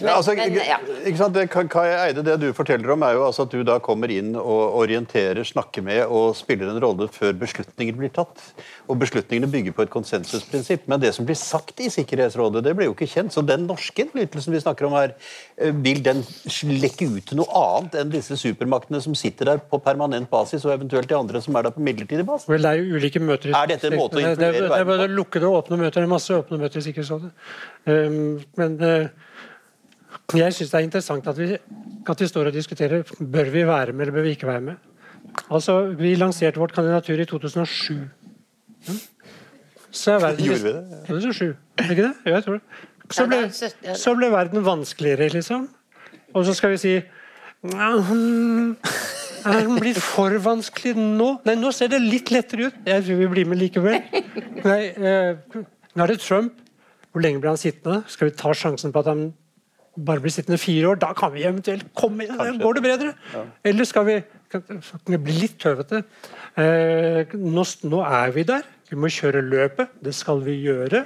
[0.00, 0.76] Ja, altså, men, ja.
[1.08, 1.32] ikke sant?
[1.32, 4.34] Det, Kai Eide, det du forteller om, er jo altså at du da kommer inn
[4.36, 8.42] og orienterer, snakker med og spiller en rolle før beslutninger blir tatt.
[8.84, 10.84] Og beslutningene bygger på et konsensusprinsipp.
[10.92, 13.32] Men det som blir sagt i Sikkerhetsrådet, det blir jo ikke kjent.
[13.32, 15.16] Så den norske innflytelsen vi snakker om her,
[15.56, 16.20] eh, vil den
[16.84, 20.76] lekke ut til noe annet enn disse supermaktene som sitter der på permanent basis, og
[20.76, 22.48] eventuelt de andre som er der på midlertidig basis?
[22.52, 24.52] Vel, det er jo ulike møter i Er dette en måte å det, det, det,
[24.52, 26.00] influere det er bare både lukkede og åpne møter.
[26.00, 27.32] Det er masse åpne møter i Sikkerhetsrådet.
[27.86, 29.08] Um, men uh,
[30.36, 31.56] jeg syns det er interessant at vi,
[32.10, 34.74] at vi står og diskuterer bør vi være med eller bør vi ikke være med.
[35.50, 37.94] Altså, Vi lanserte vårt kandidatur i 2007.
[39.90, 40.84] Så er verden Gjorde vi det?
[41.08, 42.14] 2007, er ikke det?
[42.26, 42.62] Jo, jeg tror det.
[43.10, 43.38] Så ble,
[43.98, 45.68] så ble verden vanskeligere, liksom.
[46.34, 46.92] Og så skal vi si
[49.40, 51.30] Er den blitt for vanskelig nå?
[51.44, 52.74] Nei, nå ser det litt lettere ut.
[52.86, 53.98] Jeg tror vi blir med likevel.
[54.64, 55.64] Nei, eh,
[55.96, 56.52] nå er det Trump.
[57.10, 58.02] Hvor lenge blir han sittende?
[58.10, 59.24] Skal vi ta sjansen på at han
[59.98, 61.00] bare blir sittende fire år?
[61.02, 62.36] Da kan vi eventuelt komme inn.
[62.38, 63.14] Da går det bedre.
[63.66, 64.18] Eller skal vi
[65.10, 66.04] det bli litt tøvete?
[66.58, 68.66] Eh, nå, nå er vi der.
[68.90, 69.96] Vi må kjøre løpet.
[70.02, 71.04] Det skal vi gjøre.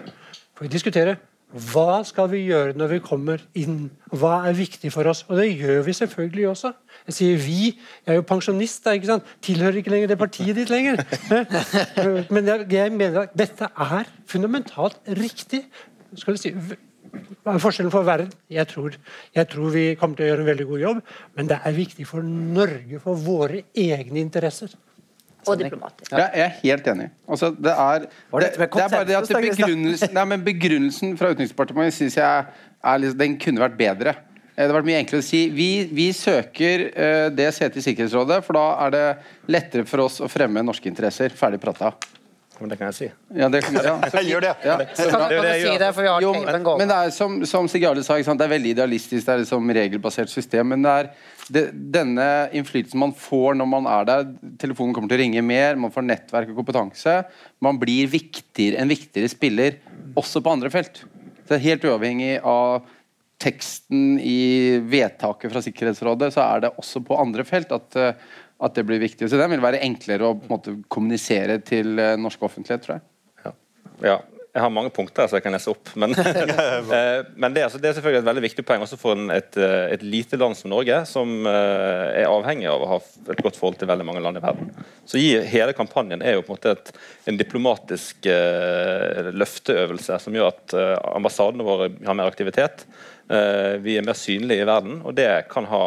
[0.54, 1.16] Får vi diskutere
[1.54, 3.84] hva skal vi gjøre når vi kommer inn?
[4.10, 5.20] Hva er viktig for oss?
[5.28, 6.72] Og det gjør vi selvfølgelig også.
[7.06, 7.58] Jeg sier vi.
[8.02, 8.80] Jeg er jo pensjonist.
[8.82, 9.28] da, ikke sant?
[9.44, 10.98] Tilhører ikke lenger det partiet ditt lenger.
[11.94, 15.62] Eh, Men jeg, jeg mener at dette er fundamentalt riktig.
[16.20, 16.52] Skal vi si,
[17.44, 18.32] hva er forskjellen for verden?
[18.52, 18.96] Jeg tror,
[19.36, 21.04] jeg tror vi kommer til å gjøre en veldig god jobb,
[21.36, 24.74] men det er viktig for Norge, for våre egne interesser.
[25.44, 26.08] Og diplomater.
[26.08, 27.08] Ja, jeg er helt enig.
[27.28, 31.98] Altså, det, er, det, det er bare det at begrunnelsen, nei, men begrunnelsen fra Utenriksdepartementet
[31.98, 32.46] synes jeg
[32.80, 34.14] er, den kunne vært bedre.
[34.54, 37.84] Eh, Det hadde vært mye enklere å si vi, vi søker eh, det setet i
[37.90, 39.04] Sikkerhetsrådet, for da er det
[39.52, 41.34] lettere for oss å fremme norske interesser.
[41.36, 41.92] Ferdig prata.
[42.60, 43.06] Men det kan jeg si.
[43.34, 44.52] Ja, det, ja, så Jeg gjør det.
[44.62, 44.76] Ja.
[44.78, 47.36] Kan, kan du si det, for vi har Jo, capen men, men det er som,
[47.50, 48.40] som Stig Jarle sa, ikke sant?
[48.40, 50.70] det er veldig idealistisk, det er liksom regelbasert system.
[50.74, 51.10] Men det er
[51.54, 51.64] det,
[51.94, 54.26] denne innflytelsen man får når man er der,
[54.62, 57.18] telefonen kommer til å ringe mer, man får nettverk og kompetanse,
[57.64, 59.80] man blir viktigere, en viktigere spiller
[60.18, 61.02] også på andre felt.
[61.44, 62.84] Så det er Helt uavhengig av
[63.42, 68.14] teksten i vedtaket fra Sikkerhetsrådet, så er det også på andre felt at, eh,
[68.64, 69.28] at det blir viktig.
[69.28, 72.98] Så det vil være enklere å på en måte, kommunisere til eh, norsk offentlighet, tror
[72.98, 73.08] jeg.
[74.04, 74.20] Ja.
[74.54, 75.88] Jeg har mange punkter så jeg kan lese opp.
[75.98, 79.18] Men, eh, men det, er altså, det er selvfølgelig et veldig viktig poeng også for
[79.18, 83.00] en, et, eh, et lite land som Norge, som er avhengig av å ha
[83.34, 84.70] et godt forhold til veldig mange land i verden.
[85.10, 86.94] Så gir hele kampanjen er jo på en måte et,
[87.30, 92.86] en diplomatisk uh, løfteøvelse som gjør at uh, ambassadene våre har mer aktivitet.
[93.26, 95.84] Uh, vi er mer synlige i verden, og det kan ha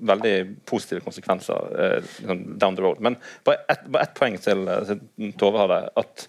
[0.00, 0.34] veldig
[0.68, 3.00] positive konsekvenser eh, sånn down the road.
[3.04, 5.80] Men bare ett ett poeng til, eh, til Tove hadde.
[5.96, 6.26] at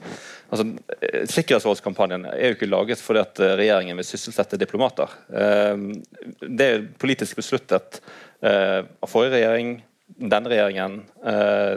[0.49, 0.65] altså,
[1.01, 5.11] eh, Sikkerhetsrådskampanjen er jo ikke laget fordi at eh, regjeringen vil sysselsette diplomater.
[5.33, 5.75] Eh,
[6.41, 8.01] det er politisk besluttet
[8.41, 9.77] eh, av forrige regjering,
[10.17, 11.01] denne regjeringen.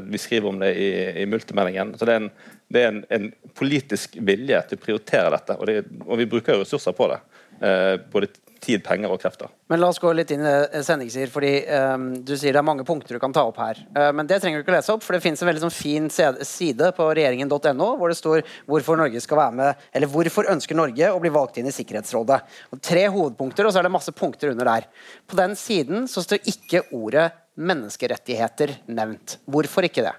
[0.06, 1.96] vi skriver om det i, i multimeldingen.
[1.98, 2.28] Så det er, en,
[2.70, 3.26] det er en, en
[3.58, 7.18] politisk vilje til å prioritere dette, og, det, og vi bruker ressurser på det.
[7.60, 9.50] Eh, både tid, penger og krefter.
[9.70, 12.60] Men la oss gå litt inn i det, Sending sier, fordi um, du sier det
[12.60, 13.80] er mange punkter du kan ta opp her.
[13.96, 16.08] Uh, men det trenger du ikke lese opp, for det finnes en veldig sånn fin
[16.12, 21.12] side på regjeringen.no hvor det står hvorfor Norge skal være med, eller hvorfor ønsker Norge
[21.12, 22.40] å bli valgt inn i Sikkerhetsrådet.
[22.74, 24.88] Og tre hovedpunkter, og så er det masse punkter under der.
[25.30, 29.38] På den siden så står ikke ordet menneskerettigheter nevnt.
[29.50, 30.16] Hvorfor ikke det?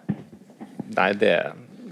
[0.91, 1.35] Nei, det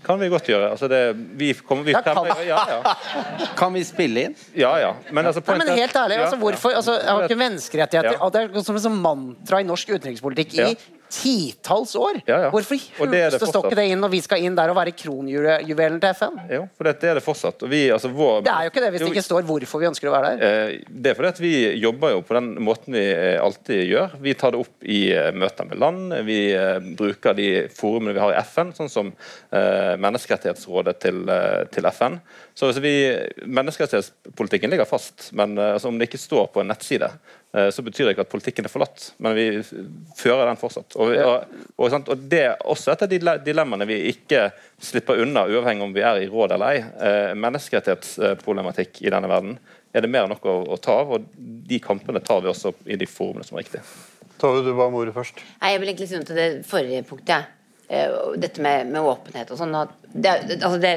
[0.04, 0.70] kan vi godt gjøre.
[0.74, 1.00] Altså det,
[1.40, 2.94] vi kommer, vi kan fremmer- ja, ja.
[3.60, 4.36] Kan vi spille inn?
[4.56, 4.94] ja, ja.
[5.12, 8.64] Men, altså, Nei, men helt ærlig, altså, hvorfor, altså, jeg har ikke menneskerettigheter Det er
[8.64, 10.72] som et mantra i norsk utenrikspolitikk i.
[11.10, 12.20] titalls år!
[12.26, 12.50] Ja, ja.
[12.54, 16.38] Hvorfor hulste Og det inn når vi skal inn der og være kronjuvelen til FN?
[16.52, 17.66] Jo, for det er det fortsatt.
[17.70, 20.12] Vi, altså, vår, Det er jo ikke det hvis det ikke står hvorfor vi ønsker
[20.12, 20.44] å være der.
[20.46, 24.18] Eh, Det er fordi at vi jobber jo på den måten vi eh, alltid gjør.
[24.22, 26.16] Vi tar det opp i eh, møter med land.
[26.30, 26.40] Vi
[27.00, 29.12] bruker de forumene vi har i FN, sånn som
[29.50, 31.22] Menneskerettighetsrådet til,
[31.74, 32.20] til FN.
[32.58, 32.94] Så vi,
[33.46, 37.10] Menneskerettighetspolitikken ligger fast, men altså, om det ikke står på en nettside,
[37.50, 39.08] så betyr det ikke at politikken er forlatt.
[39.18, 39.46] Men vi
[40.20, 40.94] fører den fortsatt.
[41.02, 44.44] Og, og, og, og Det er også et av de dilemmaene vi ikke
[44.78, 46.84] slipper unna, uavhengig om vi er i råd eller ei.
[47.10, 49.58] Eh, menneskerettighetsproblematikk i denne verden
[49.94, 51.26] er det mer enn nok å, å ta av, og
[51.70, 53.82] de kampene tar vi også i de forumene som er riktige.
[54.40, 55.42] Tove, du ba om ordet først.
[55.60, 57.56] Nei, Jeg vil egentlig si noe til det forrige punktet.
[57.90, 59.74] Eh, Dette med, med åpenhet og sånn.
[60.14, 60.92] Det, altså det,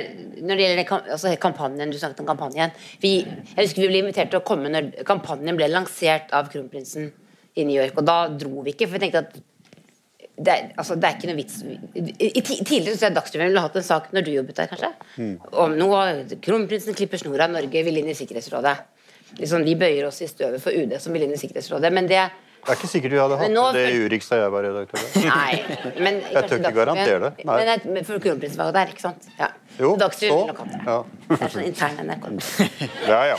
[0.44, 2.74] når det gjelder den altså kampanjen, Du snakket om kampanjen.
[3.00, 7.08] Vi, jeg husker vi ble invitert til å komme når kampanjen ble lansert av kronprinsen
[7.56, 7.96] i New York.
[7.96, 9.40] Og da dro vi ikke, for vi tenkte at
[10.42, 13.84] det altså, det er ikke noe vits I, Tidligere synes jeg Dagsrevyen ville hatt en
[13.84, 14.92] sak når du jobbet der, kanskje.
[15.64, 15.90] Om nå
[16.44, 18.76] kronprinsen klipper snora, Norge vil inn i Sikkerhetsrådet.
[19.40, 21.92] Liksom, vi bøyer oss i støvet for UD som vil inn i Sikkerhetsrådet.
[21.94, 22.24] Men det
[22.62, 25.02] Det er ikke sikkert vi hadde hatt nå- det i Urix da jeg var redaktør.
[25.26, 25.54] Nei,
[25.98, 27.30] men Jeg tør ikke garantere det.
[27.48, 27.56] Nei.
[27.66, 29.26] Men, men for kronprinsen var jo der, ikke sant?
[29.40, 29.48] Ja.
[29.80, 30.66] Jo, Dagsrevyen så.
[30.86, 30.96] Ja.
[31.32, 32.28] Det er sånn intern NRK.
[33.08, 33.36] ja, ja.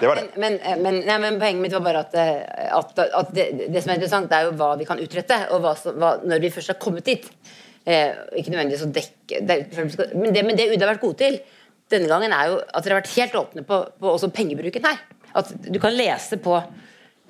[0.00, 0.24] Det var det.
[0.40, 3.82] Men, men, men, nei, men poenget mitt var bare at, eh, at, at det, det
[3.84, 6.52] som er interessant, det er jo hva vi kan utrette, og hva, hva, når vi
[6.56, 7.28] først har kommet dit.
[7.84, 9.58] Eh, ikke nødvendigvis å dekke det,
[10.16, 11.36] men, det, men det UD har vært gode til
[11.92, 15.00] denne gangen, er jo at dere har vært helt åpne på, på også pengebruken her.
[15.36, 16.56] At du kan lese på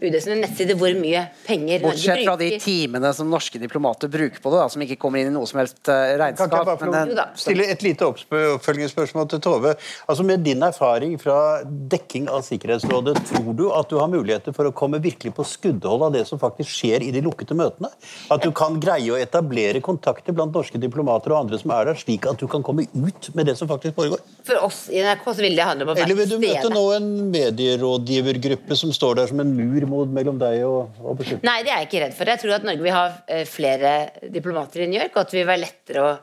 [0.00, 4.40] UD sine nettsider hvor mye penger Norge Bortsett fra de timene som norske diplomater bruker
[4.40, 6.54] på det, da, som ikke kommer inn i noe som helst regnskap.
[6.54, 7.26] Kan jeg bare eh, da.
[7.38, 9.74] stille et lite oppfølgingsspørsmål til Tove?
[10.08, 14.70] Altså Med din erfaring fra dekking av Sikkerhetsrådet, tror du at du har muligheter for
[14.70, 17.92] å komme virkelig på skuddhold av det som faktisk skjer i de lukkede møtene?
[18.32, 22.00] At du kan greie å etablere kontakter blant norske diplomater og andre som er der,
[22.00, 24.24] slik at du kan komme ut med det som faktisk foregår?
[24.48, 26.72] For oss i NRK så vil det handle om å være Eller vil du møte
[26.72, 31.46] nå en medierådgivergruppe som står der som en mur mot, mellom deg og, og beskyttelse?
[31.46, 32.30] Nei, det er jeg ikke redd for.
[32.32, 33.94] Jeg tror at Norge vil ha eh, flere
[34.32, 36.14] diplomater i New York, og at det vil være lettere å,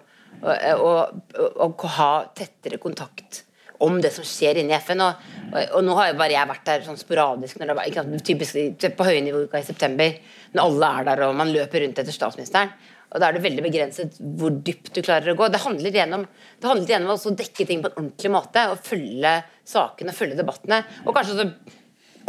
[0.41, 0.56] å,
[0.88, 3.43] å, å, ha tettere kontakt
[3.84, 5.03] om det som skjer inne i FN.
[5.06, 8.03] Og, og, og nå har jo bare jeg vært der sånn sporadisk når det ikke
[8.03, 10.21] sant, typisk på høynivåuka i september,
[10.56, 12.73] når alle er der og man løper rundt etter statsministeren.
[13.08, 15.47] Og Da er det veldig begrenset hvor dypt du klarer å gå.
[15.51, 16.25] Det handler igjennom,
[16.60, 19.32] det handler igjennom å dekke ting på en ordentlig måte og følge
[19.67, 20.82] sakene, følge debattene.
[21.06, 21.77] Og kanskje også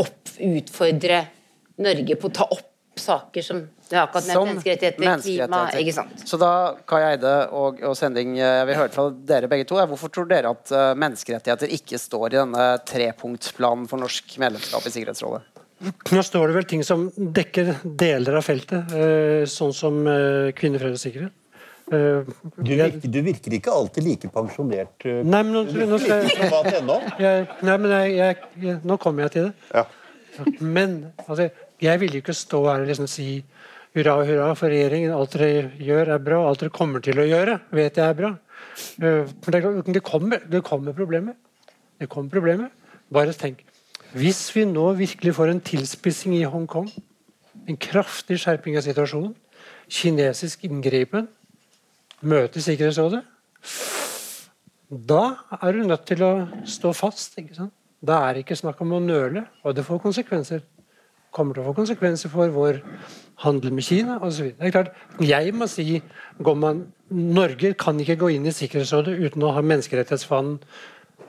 [0.02, 1.24] opp, utfordre
[1.78, 2.66] Norge på å ta opp
[2.98, 6.24] saker som det har akkurat nevnt, Som menneskerettigheter, klima ikke sant?
[6.28, 6.50] Så da,
[6.88, 9.78] Kai Eide og, og Sending, eh, jeg vil høre fra dere begge to.
[9.80, 14.84] er Hvorfor tror dere at eh, menneskerettigheter ikke står i denne trepunktsplanen for norsk medlemskap
[14.84, 15.46] i Sikkerhetsrådet?
[16.10, 20.82] Nå står det vel ting som dekker deler av feltet, eh, sånn som eh, kvinner,
[20.82, 21.36] fred og sikkerhet.
[21.88, 25.06] Eh, Du virker, du virker ikke alltid like pensjonert.
[25.06, 29.46] uh, Nei, men nå, nå skal jeg, nei, men jeg, jeg, nå kommer jeg til
[29.48, 29.54] det.
[29.72, 29.86] Ja.
[30.60, 31.48] Men altså,
[31.82, 33.28] jeg vil ikke stå her og liksom si
[33.96, 35.14] hurra, hurra for regjeringen.
[35.16, 36.42] Alt dere gjør, er bra.
[36.48, 38.34] Alt dere kommer til å gjøre, vet jeg er bra.
[39.02, 39.62] Men for det,
[39.96, 41.38] det, kommer, det kommer problemer.
[41.98, 42.70] Det kommer problemer.
[43.14, 43.64] Bare tenk.
[44.16, 46.88] Hvis vi nå virkelig får en tilspissing i Hongkong,
[47.68, 49.34] en kraftig skjerping av situasjonen,
[49.92, 51.26] kinesisk inngripen,
[52.22, 53.24] møte i Sikkerhetsrådet
[54.88, 56.32] da er du nødt til å
[56.64, 57.36] stå fast.
[57.38, 57.72] ikke sant?
[58.00, 60.62] Da er det ikke snakk om å nøle, og det får konsekvenser.
[61.30, 62.80] kommer til å få konsekvenser for vår
[63.44, 64.54] handel med Kina osv.
[65.20, 66.02] Jeg må si
[66.40, 70.58] man, Norge kan ikke gå inn i Sikkerhetsrådet uten å ha menneskerettighetsfanen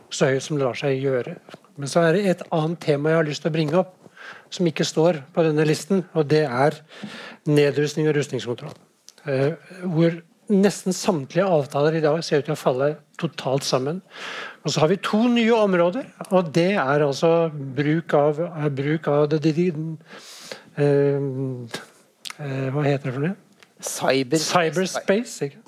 [0.09, 1.35] så høyt som det lar seg gjøre.
[1.75, 3.93] Men så er det et annet tema jeg har lyst til å bringe opp,
[4.49, 6.79] som ikke står på denne listen, og det er
[7.45, 8.73] nedrustning og rustningskontroll.
[9.27, 9.51] Eh,
[9.83, 10.15] hvor
[10.49, 14.01] nesten samtlige avtaler i dag ser ut til å falle totalt sammen.
[14.63, 19.09] Og så har vi to nye områder, og det er altså bruk av, er bruk
[19.11, 19.67] av det, de, de,
[20.77, 21.29] eh,
[22.39, 23.35] eh, Hva heter det for noe?
[23.79, 25.49] Cyber Cyberspace.
[25.49, 25.63] Ikke?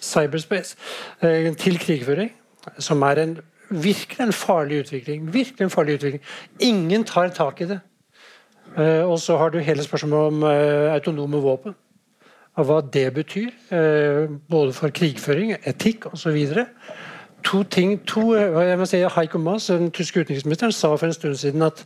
[0.00, 0.76] Cyberspace
[1.22, 2.32] eh, til krigføring,
[2.78, 3.38] som er en
[3.70, 5.32] virkelig en farlig utvikling.
[5.32, 6.22] Virkelig en farlig utvikling.
[6.60, 7.80] Ingen tar tak i det.
[8.76, 11.74] Eh, og så har du hele spørsmålet om eh, autonome våpen.
[12.58, 16.38] Og hva det betyr, eh, både for krigføring, etikk osv.
[17.46, 21.12] To ting, to, eh, jeg må si Heiko Maas, den tyske utenriksministeren, sa for en
[21.12, 21.84] stund siden at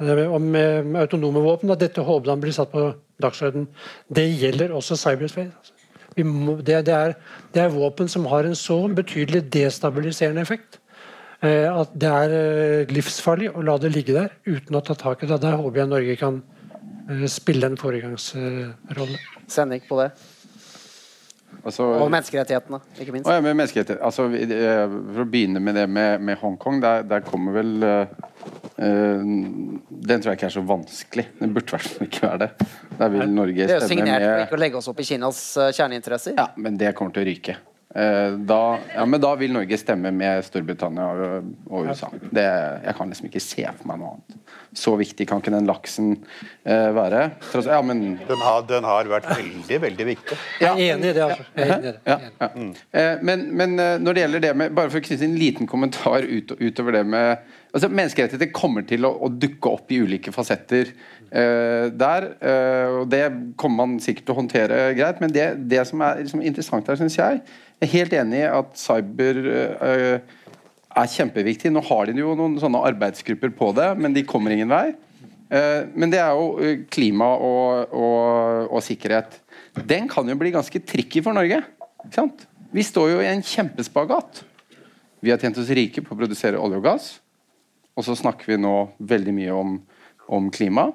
[0.00, 0.54] eh, om
[0.96, 3.68] autonome våpen at dette håpet han blir satt på dagsordenen.
[4.10, 5.52] Det gjelder også cyberspace.
[6.18, 7.14] Må, det, det, er,
[7.54, 10.80] det er våpen som har en så betydelig destabiliserende effekt
[11.38, 15.38] at det er livsfarlig å la det ligge der uten å ta tak i det.
[15.38, 16.40] Der håper jeg Norge kan
[17.30, 19.22] spille en foregangsrolle.
[19.48, 20.10] Sending på det.
[21.64, 23.28] Altså, og menneskerettighetene, ikke minst.
[23.28, 24.00] Ja, menneskerettighet.
[24.04, 28.04] Altså, for å begynne med det med, med Hongkong, der, der, kommer vel uh,
[28.78, 31.26] Den tror jeg ikke er så vanskelig.
[31.40, 32.68] Den burde i hvert fall ikke være det.
[33.00, 35.02] Der vil Norge stemme med Det er jo signert for ikke å legge oss opp
[35.02, 36.38] i Kinas kjerneinteresser.
[36.38, 37.58] Ja, men det kommer til å ryke.
[37.88, 42.10] Uh, da, ja, men da vil Norge stemme med Storbritannia og, og USA.
[42.20, 42.44] Det,
[42.84, 44.38] jeg kan liksom ikke se for meg noe annet
[44.78, 46.10] så viktig kan ikke den laksen
[46.68, 47.22] uh, være.
[47.64, 48.02] Ja, men...
[48.28, 50.38] den, har, den, har, vært veldig, veldig viktig.
[50.60, 50.74] Ja.
[50.76, 51.24] Jeg er enig i det.
[51.24, 51.46] altså.
[51.54, 51.94] I det.
[52.08, 52.18] Ja,
[52.54, 52.72] mm.
[52.92, 55.68] eh, men, men, eh, når det gjelder det med Bare for å knytte en liten
[55.70, 60.32] kommentar ut, utover det med altså Menneskerettigheter kommer til å, å dukke opp i ulike
[60.34, 62.28] fasetter uh, der.
[62.40, 63.22] Uh, og Det
[63.60, 67.00] kommer man sikkert til å håndtere greit, men det, det som er liksom, interessant her,
[67.00, 67.40] syns jeg
[67.78, 70.38] Jeg er helt enig i at cyber uh,
[70.98, 71.72] er kjempeviktig.
[71.74, 74.88] Nå har de jo noen sånne arbeidsgrupper på det, men de kommer ingen vei.
[75.48, 79.38] Men det er jo klima og, og, og sikkerhet.
[79.88, 81.62] Den kan jo bli ganske tricky for Norge.
[82.74, 84.42] Vi står jo i en kjempespagat.
[85.24, 87.06] Vi har tjent oss rike på å produsere olje og gass,
[87.98, 88.76] og så snakker vi nå
[89.10, 89.76] veldig mye om,
[90.30, 90.92] om klima.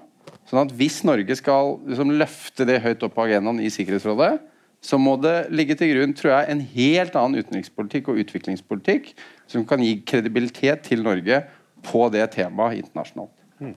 [0.47, 4.37] Sånn at Hvis Norge skal liksom, løfte det høyt opp på agendaen i Sikkerhetsrådet,
[4.83, 9.13] så må det ligge til grunn tror jeg, en helt annen utenrikspolitikk og utviklingspolitikk
[9.51, 11.43] som kan gi kredibilitet til Norge
[11.87, 13.35] på det temaet internasjonalt.
[13.63, 13.75] Mm.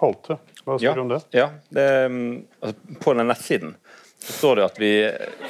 [0.00, 1.20] Holte, hva spør du ja, om det?
[1.36, 1.86] Ja, det,
[2.60, 3.76] altså, På den nettsiden
[4.24, 4.90] står det at vi,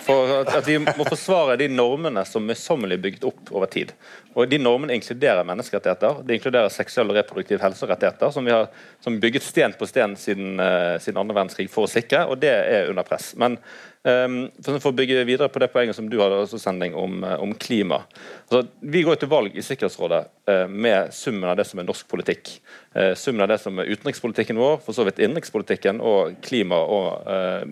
[0.03, 3.93] for, at vi må forsvare de normene som er bygd opp over tid.
[4.35, 8.67] Og De normene inkluderer menneskerettigheter, de inkluderer seksuell og reproduktiv helserettigheter, som vi har
[9.05, 12.51] som bygget sten på sten siden, uh, siden andre verdenskrig for å sikre, og det
[12.51, 13.33] er under press.
[13.39, 13.61] Men
[14.05, 17.55] for, å bygge videre på det poenget som du hadde også sending om, eh, om
[17.57, 18.03] klima.
[18.51, 22.09] Altså, vi går til valg i Sikkerhetsrådet uh, med summen av det som er norsk
[22.11, 22.51] politikk.
[22.93, 27.25] Uh, summen av det som er utenrikspolitikken vår, for så vidt innenrikspolitikken og klima- og,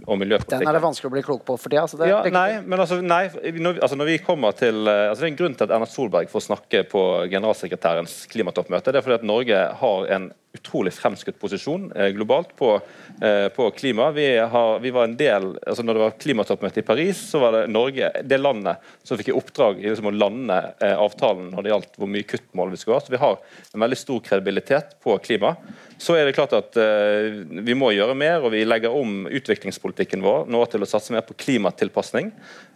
[0.07, 0.65] og miljøpolitikken.
[0.65, 1.85] Den er det vanskelig å bli klok på for tida.
[1.85, 5.33] Altså ja, nei, men altså, nei, når, altså, når, vi kommer til altså, Det er
[5.35, 8.89] en grunn til at Erna Solberg får snakke på generalsekretærens klimatoppmøte.
[8.89, 12.81] Det er fordi at Norge har en utrolig fremskutt posisjon eh, globalt på,
[13.23, 14.11] eh, på klima.
[14.11, 17.57] Vi, har, vi, var en del, altså når det var klimatoppmøte i Paris, så var
[17.57, 21.73] det Norge det landet som fikk i oppdrag liksom, å lande eh, avtalen når det
[21.73, 23.05] gjaldt hvor mye kuttmål vi skulle ha.
[23.05, 23.41] Så vi har
[23.73, 25.55] en veldig stor kredibilitet på klima.
[26.03, 30.25] Så er det klart at eh, vi må gjøre mer, og vi legger om utviklingspolitikken
[30.25, 32.33] vår nå til å satse mer på klimatilpasning.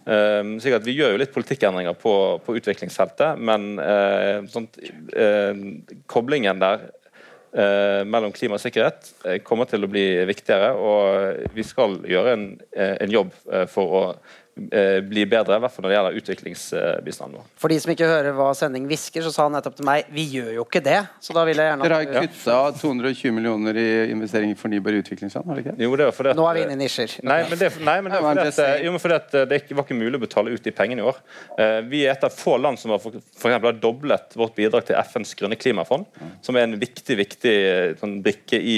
[0.07, 4.79] Eh, slik at Vi gjør jo litt politikkendringer på, på utviklingsfeltet, men eh, sånt,
[6.09, 6.87] koblingen der
[7.53, 10.73] eh, mellom klima og sikkerhet eh, kommer til å bli viktigere.
[10.75, 14.03] Og vi skal gjøre en, eh, en jobb eh, for å
[15.07, 17.45] bli bedre, i hvert fall når det gjelder utviklingsbistanden vår.
[17.61, 20.25] For de som ikke hører hva sending hvisker, så sa han nettopp til meg vi
[20.37, 20.99] gjør jo ikke det.
[21.23, 25.47] Så da vil jeg gjerne Dere har kutta 220 millioner i investering i fornybar utviklingsland,
[25.49, 25.83] har dere ikke?
[25.85, 27.17] Jo, det var fordi at, Nå er vi inne i nisjer.
[27.27, 29.99] Nei, men det, nei, men det, fordi at, jo, men fordi at det var ikke
[29.99, 31.21] mulig å betale ut de pengene i år.
[31.57, 34.87] Eh, vi er et av få land som har for, for har doblet vårt bidrag
[34.87, 36.07] til FNs grønne klimafond,
[36.45, 37.55] som er en viktig viktig
[37.99, 38.77] sånn, brikke i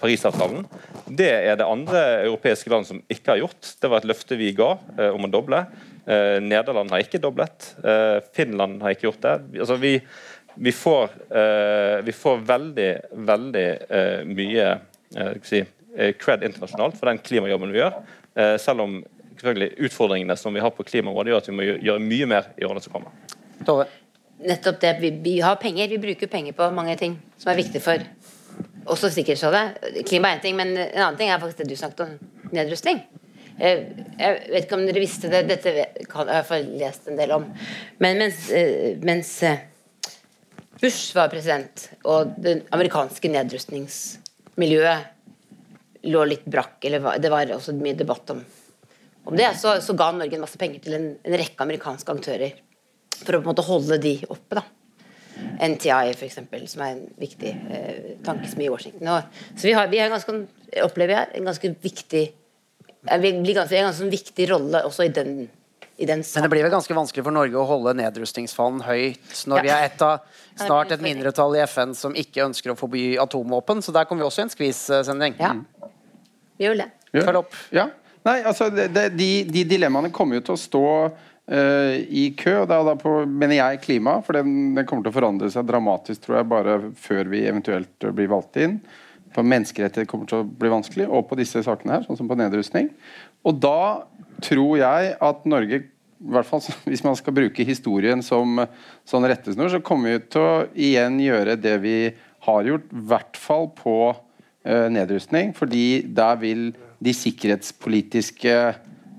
[0.00, 0.66] Parisavtalen.
[1.06, 3.74] Det er det andre europeiske land som ikke har gjort.
[3.80, 4.72] Det var et løfte vi ga.
[5.10, 5.64] Uh, om å doble.
[6.10, 7.74] Eh, Nederland har ikke doblet.
[7.84, 9.34] Eh, Finland har ikke gjort det.
[9.60, 9.92] Altså, vi,
[10.54, 12.90] vi, får, eh, vi, får, veldig,
[13.28, 13.66] veldig
[14.30, 14.72] mye
[15.46, 15.62] si,
[16.22, 17.96] cred internasjonalt for den klimajobben vi gjør.
[18.62, 19.00] selv om
[19.42, 22.82] utfordringene som vi har på klimaområdet, gjør at vi må gjøre mye mer i årene
[22.84, 23.36] som kommer.
[23.66, 23.88] Tove?
[24.46, 24.92] Nettopp det.
[25.00, 25.88] Vi, vi, har penger.
[25.88, 28.04] Vi bruker penger på mange ting som er viktig for
[28.86, 30.04] også Sikkerhetsrådet.
[30.08, 32.14] Klima er én ting, men en annen ting er faktisk det du snakket om.
[32.54, 33.02] Nedrustning.
[33.60, 37.30] Jeg, jeg vet ikke om dere visste det, dette kan jeg få lest en del
[37.34, 37.44] om.
[38.00, 39.58] Men mens, eh, mens eh,
[40.80, 45.00] Bush var president, og det amerikanske nedrustningsmiljøet
[46.08, 48.40] lå litt brakk, eller det var også mye debatt om,
[49.28, 52.52] om det, så, så, ga Norge en masse penger til en, en, rekke amerikanske aktører
[53.20, 54.56] for å på en måte holde de oppe.
[54.56, 54.64] da.
[55.60, 59.08] NTI, eksempel, som er en viktig eh, tankesmie i Washington.
[59.12, 59.20] Og,
[59.52, 60.32] så vi har, vi har ganske,
[60.84, 62.24] opplever jeg, en ganske viktig
[63.02, 65.48] blir ganske, en ganske viktig rolle også i den,
[65.96, 69.60] i den Men det blir vel ganske vanskelig for Norge å holde nedrustningsfanen høyt når
[69.60, 69.64] ja.
[69.64, 70.26] vi er et av,
[70.60, 73.80] snart et mindretall i FN som ikke ønsker å forby atomvåpen.
[73.84, 75.40] Så der kommer vi også i en skvis-sending.
[75.40, 75.54] Ja.
[76.60, 76.90] Vi gjør det.
[77.16, 77.56] Følg opp.
[77.74, 77.88] Ja.
[78.28, 82.58] Nei, altså, det, det, de, de, dilemmaene kommer jo til å stå uh, i kø.
[82.60, 85.68] og er da på, mener jeg klima, for den, den, kommer til å forandre seg
[85.68, 88.76] dramatisk tror jeg, bare før vi eventuelt blir valgt inn
[89.34, 92.38] på menneskerettigheter kommer til å bli vanskelig, og på disse sakene her, sånn som på
[92.38, 92.90] nedrustning.
[93.46, 94.06] Og da
[94.42, 95.82] tror jeg at Norge,
[96.20, 98.64] i hvert fall hvis man skal bruke historien som
[99.08, 101.96] sånn rettesnor, så kommer vi til å igjen gjøre det vi
[102.46, 108.54] har gjort, i hvert fall på uh, nedrustning, fordi der vil de sikkerhetspolitiske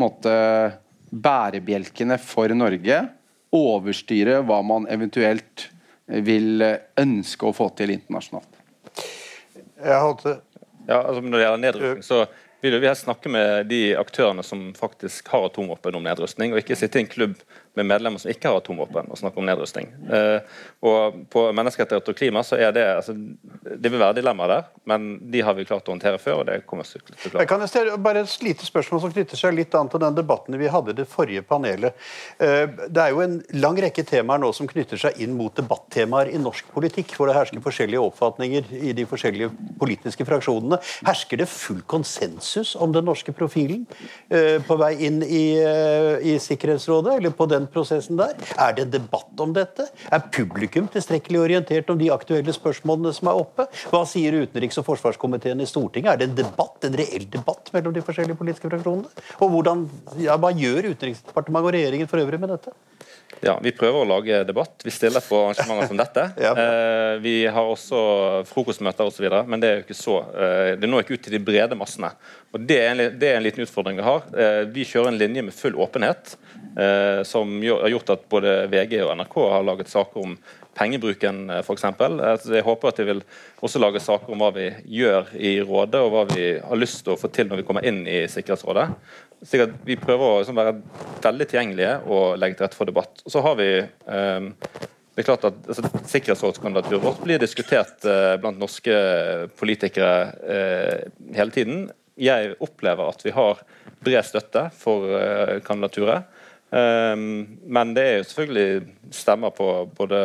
[0.02, 0.34] måte,
[1.12, 3.02] bærebjelkene for Norge
[3.52, 5.66] overstyre hva man eventuelt
[6.08, 6.64] vil
[7.00, 8.61] ønske å få til internasjonalt.
[9.82, 10.38] Jeg hadde...
[10.88, 12.24] Ja, altså Når det gjelder nedrustning, så
[12.62, 16.78] vil vi helst snakke med de aktørene som faktisk har atomvåpen om nedrustning, og ikke
[16.78, 17.36] sitte i en klubb
[17.74, 19.88] med medlemmer som ikke har atomvåpen, og snakke om nedrustning.
[20.12, 24.66] Eh, og På menneskerettigheter og klima så er det altså, det vil være dilemmaer der,
[24.92, 26.42] men de har vi klart å håndtere før.
[26.42, 27.44] og det kommer til å klare.
[27.46, 30.60] Jeg kan stille bare et lite spørsmål som knytter seg litt an til den debatten
[30.60, 31.96] vi hadde i det forrige panelet.
[32.40, 36.34] Eh, det er jo en lang rekke temaer nå som knytter seg inn mot debattemaer
[36.36, 40.82] i norsk politikk, hvor det hersker forskjellige oppfatninger i de forskjellige politiske fraksjonene.
[41.08, 43.88] Hersker det full konsensus om den norske profilen
[44.28, 45.46] eh, på vei inn i,
[46.28, 48.36] i Sikkerhetsrådet, eller på den den prosessen der?
[48.58, 49.88] Er det en debatt om dette?
[50.12, 53.68] Er publikum tilstrekkelig orientert om de aktuelle spørsmålene som er oppe?
[53.94, 56.14] Hva sier utenriks- og forsvarskomiteen i Stortinget?
[56.14, 59.12] Er det en debatt, en reell debatt mellom de forskjellige politiske fraksjonene?
[59.40, 59.88] Og hvordan,
[60.22, 62.74] ja, Hva gjør Utenriksdepartementet og regjeringen for øvrig med dette?
[63.42, 64.84] Ja, Vi prøver å lage debatt.
[64.86, 66.26] Vi stiller på arrangementer som dette.
[66.46, 66.52] ja.
[66.52, 68.02] eh, vi har også
[68.50, 71.44] frokostmøter osv., men det er jo ikke så, eh, det når ikke ut til de
[71.52, 72.12] brede massene.
[72.52, 74.28] Og Det er en, det er en liten utfordring vi har.
[74.36, 76.36] Eh, vi kjører en linje med full åpenhet,
[76.78, 80.36] eh, som har gjort at både VG og NRK har laget saker om
[80.78, 81.88] pengebruken, eh, f.eks.
[81.88, 83.24] Altså, jeg håper at de vil
[83.62, 84.70] også lage saker om hva vi
[85.02, 87.88] gjør i rådet, og hva vi har lyst til å få til når vi kommer
[87.88, 88.88] inn i Sikkerhetsrådet.
[89.42, 90.78] Så Vi prøver å liksom, være
[91.24, 93.24] veldig tilgjengelige og legge til rette for debatt.
[93.26, 94.50] Og så har vi eh,
[95.12, 98.94] det er klart at altså, Sikkerhetsrådskandidaturet vårt blir diskutert eh, blant norske
[99.60, 100.14] politikere
[100.56, 101.90] eh, hele tiden.
[102.22, 103.60] Jeg opplever at vi har
[104.06, 106.30] bred støtte for eh, kandidaturet.
[106.72, 109.66] Um, men det er jo selvfølgelig stemmer på
[109.98, 110.22] både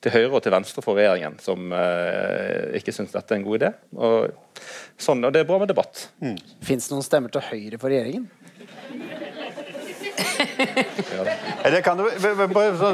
[0.00, 3.58] til høyre og til venstre for regjeringen som uh, ikke syns dette er en god
[3.60, 3.70] idé.
[4.00, 4.62] Og,
[4.96, 6.06] sånn, og det er bra med debatt.
[6.24, 6.38] Mm.
[6.64, 8.30] Fins det noen stemmer til høyre for regjeringen?
[11.64, 12.06] Eller kan du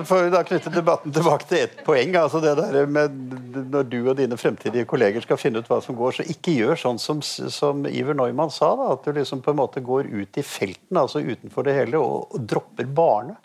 [0.07, 2.15] for da knytte debatten tilbake til ett poeng.
[2.21, 3.17] altså det der med
[3.73, 6.81] Når du og dine fremtidige kolleger skal finne ut hva som går, så ikke gjør
[6.81, 8.75] sånn som, som Iver Neumann sa.
[8.77, 11.99] da, At du liksom på en måte går ut i felten, altså utenfor det hele,
[12.03, 13.37] og, og dropper barene.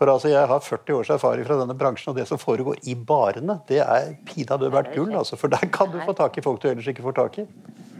[0.00, 2.94] For altså, Jeg har 40 års erfaring fra denne bransjen, og det som foregår i
[2.96, 5.12] barene, det er pinadø verdt gull.
[5.12, 7.48] altså, For der kan du få tak i folk du ellers ikke får tak i.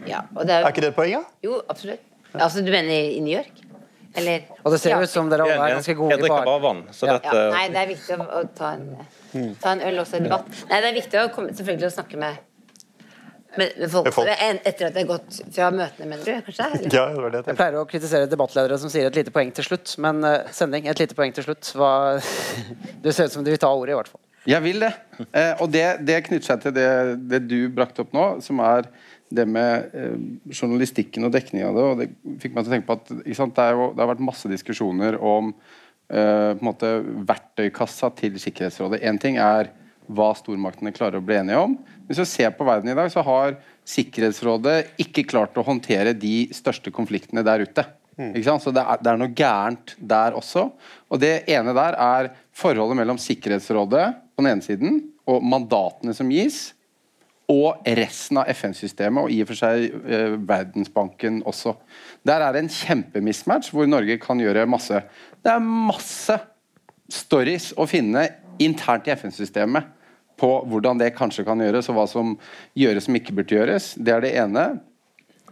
[0.08, 1.12] Ja, er, er ikke det et poeng?
[1.12, 1.20] Ja?
[1.44, 2.00] Jo, absolutt.
[2.32, 3.69] Altså, Du mener i New York?
[4.18, 4.98] Eller, og det ser ja.
[5.02, 6.44] ut som dere alle er ganske gode i bar.
[6.48, 6.82] bare vann.
[6.90, 7.14] Ja.
[7.14, 7.34] Dette...
[7.34, 10.48] Ja, nei, det er viktig å, å ta, en, ta, en, øl også i debatt.
[10.70, 12.40] Nei, det er viktig å komme, selvfølgelig å snakke med,
[13.58, 16.32] men, med folk, etter at det har gått fra møtene, mener du?
[16.48, 16.66] kanskje?
[16.90, 19.54] Ja, det var det jeg, jeg pleier å kritisere debattledere som sier et lite poeng
[19.54, 21.70] til slutt, men uh, sending, et lite poeng til slutt.
[21.78, 21.92] Hva...
[23.04, 24.22] du ser ut som du vil ta ordet, i hvert fall.
[24.48, 24.90] Jeg vil det.
[25.36, 26.90] Eh, og det, det, knytter seg til det,
[27.28, 28.88] det du brakte opp nå, som er
[29.30, 30.16] det med eh,
[30.50, 31.84] journalistikken og dekningen av det.
[31.84, 34.50] og Det fikk meg til å tenke på at det, jo, det, har vært masse
[34.50, 35.52] diskusjoner om
[36.10, 36.96] eh, måte
[37.28, 39.02] verktøykassa til Sikkerhetsrådet.
[39.06, 39.70] Én ting er
[40.10, 41.76] hva stormaktene klarer å bli enige om.
[42.08, 43.54] Hvis vi ser på verden i dag, så har
[43.90, 47.86] Sikkerhetsrådet ikke klart å håndtere de største konfliktene der ute.
[48.20, 48.34] Mm.
[48.60, 50.66] Så det er, det er, noe gærent der også.
[51.08, 54.04] Og Det ene der er forholdet mellom Sikkerhetsrådet
[54.34, 55.00] på den ene siden
[55.30, 56.72] og mandatene som gis,
[57.50, 61.74] og resten av FN-systemet, og i og for seg eh, Verdensbanken også.
[62.26, 65.02] Der er det en kjempemismatch hvor Norge kan gjøre masse.
[65.42, 66.36] Det er masse
[67.10, 68.28] stories å finne
[68.62, 69.96] internt i FN-systemet
[70.40, 72.36] på hvordan det kanskje kan gjøres, og hva som
[72.78, 73.92] gjøres som ikke burde gjøres.
[73.98, 74.66] Det er det ene.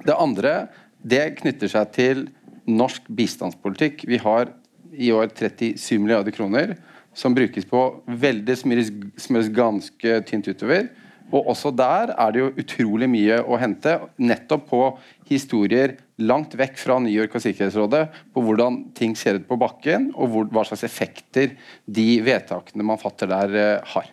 [0.04, 0.54] Det andre
[0.98, 2.22] det knytter seg til
[2.68, 4.06] norsk bistandspolitikk.
[4.08, 4.52] Vi har
[4.94, 6.76] i år 37 milliarder kroner
[7.16, 10.86] som brukes på veldig smøres ganske tynt utover
[11.28, 14.82] og også der er det jo utrolig mye å hente, nettopp på
[15.28, 18.04] historier langt vekk fra New York og Sikkerhetsrådet,
[18.34, 21.54] på hvordan ting ser ut på bakken, og hvor, hva slags effekter
[21.84, 24.12] de vedtakene man fatter der, uh, har.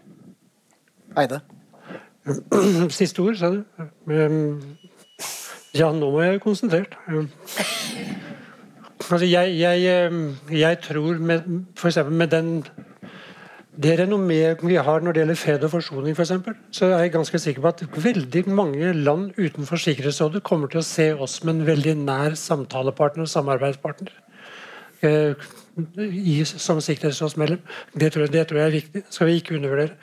[1.24, 1.42] Eide?
[2.94, 3.64] Siste ord, sa du.
[5.76, 6.96] Ja, nå må jeg være konsentrert.
[9.06, 10.12] Altså, jeg, jeg,
[10.56, 12.52] jeg tror med, for eksempel med den
[13.82, 16.28] det renommeet vi har når det gjelder fred og forsoning, for
[16.72, 20.88] så er jeg ganske sikker på at veldig mange land utenfor Sikkerhetsrådet kommer til å
[20.88, 24.14] se oss som en veldig nær samtalepartner og samarbeidspartner.
[25.04, 25.36] Eh,
[26.00, 27.60] i, som sikkerhetsrådsmedlem.
[27.94, 29.04] Det det tror jeg er viktig.
[29.10, 29.98] skal vi ikke undervurdere.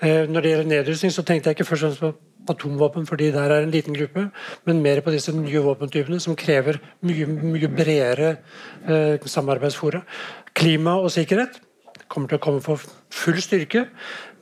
[0.00, 2.00] Eh, når det gjelder nedrustning, så tenkte jeg ikke først og fremst
[2.46, 4.30] på atomvåpen, fordi der er en liten gruppe,
[4.64, 8.36] men mer på disse nye våpentypene som krever mye, mye bredere
[8.88, 10.04] eh, samarbeidsfora.
[10.54, 11.60] Klima og sikkerhet
[12.12, 12.82] kommer til å komme for
[13.12, 13.86] full styrke.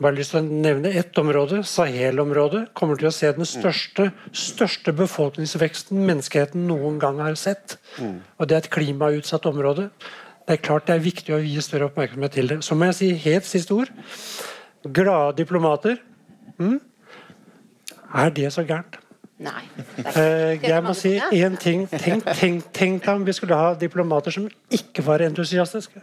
[0.02, 1.62] Bare lyst til å nevne ett område.
[1.68, 7.78] Sahel-området kommer til å se den største, største befolkningsveksten menneskeheten noen gang har sett.
[7.98, 8.18] Mm.
[8.38, 9.90] Og det er et klimautsatt område.
[10.44, 12.60] Det er klart det er viktig å gi større oppmerksomhet til det.
[12.66, 13.94] Så må jeg si helt siste ord.
[14.84, 15.96] Glade diplomater.
[16.60, 16.76] Mm.
[18.14, 19.00] Er det så gærent?
[19.44, 19.64] Nei.
[20.04, 21.86] Eh, jeg må si én ting.
[21.90, 26.00] Tenk, tenk, tenk om vi skulle ha diplomater som ikke var entusiastiske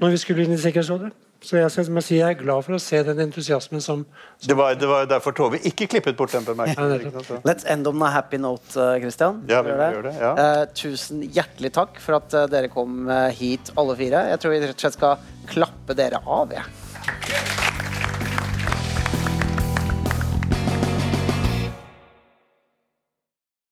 [0.00, 1.12] når vi skulle inn i Sikkerhetsrådet.
[1.46, 4.06] Så jeg, jeg, si, jeg, er glad for å se den entusiasmen som,
[4.40, 7.12] som Det var, det var derfor Tove ikke klippet bort den bemerkningen.
[7.46, 9.44] Let's end on a happy note, uh, Christian.
[9.50, 10.32] Ja, vi gjør det, ja.
[10.32, 13.06] uh, tusen hjertelig takk for at dere kom
[13.36, 14.24] hit, alle fire.
[14.32, 16.56] Jeg tror vi rett og slett skal klappe dere av.
[16.56, 16.66] Ja.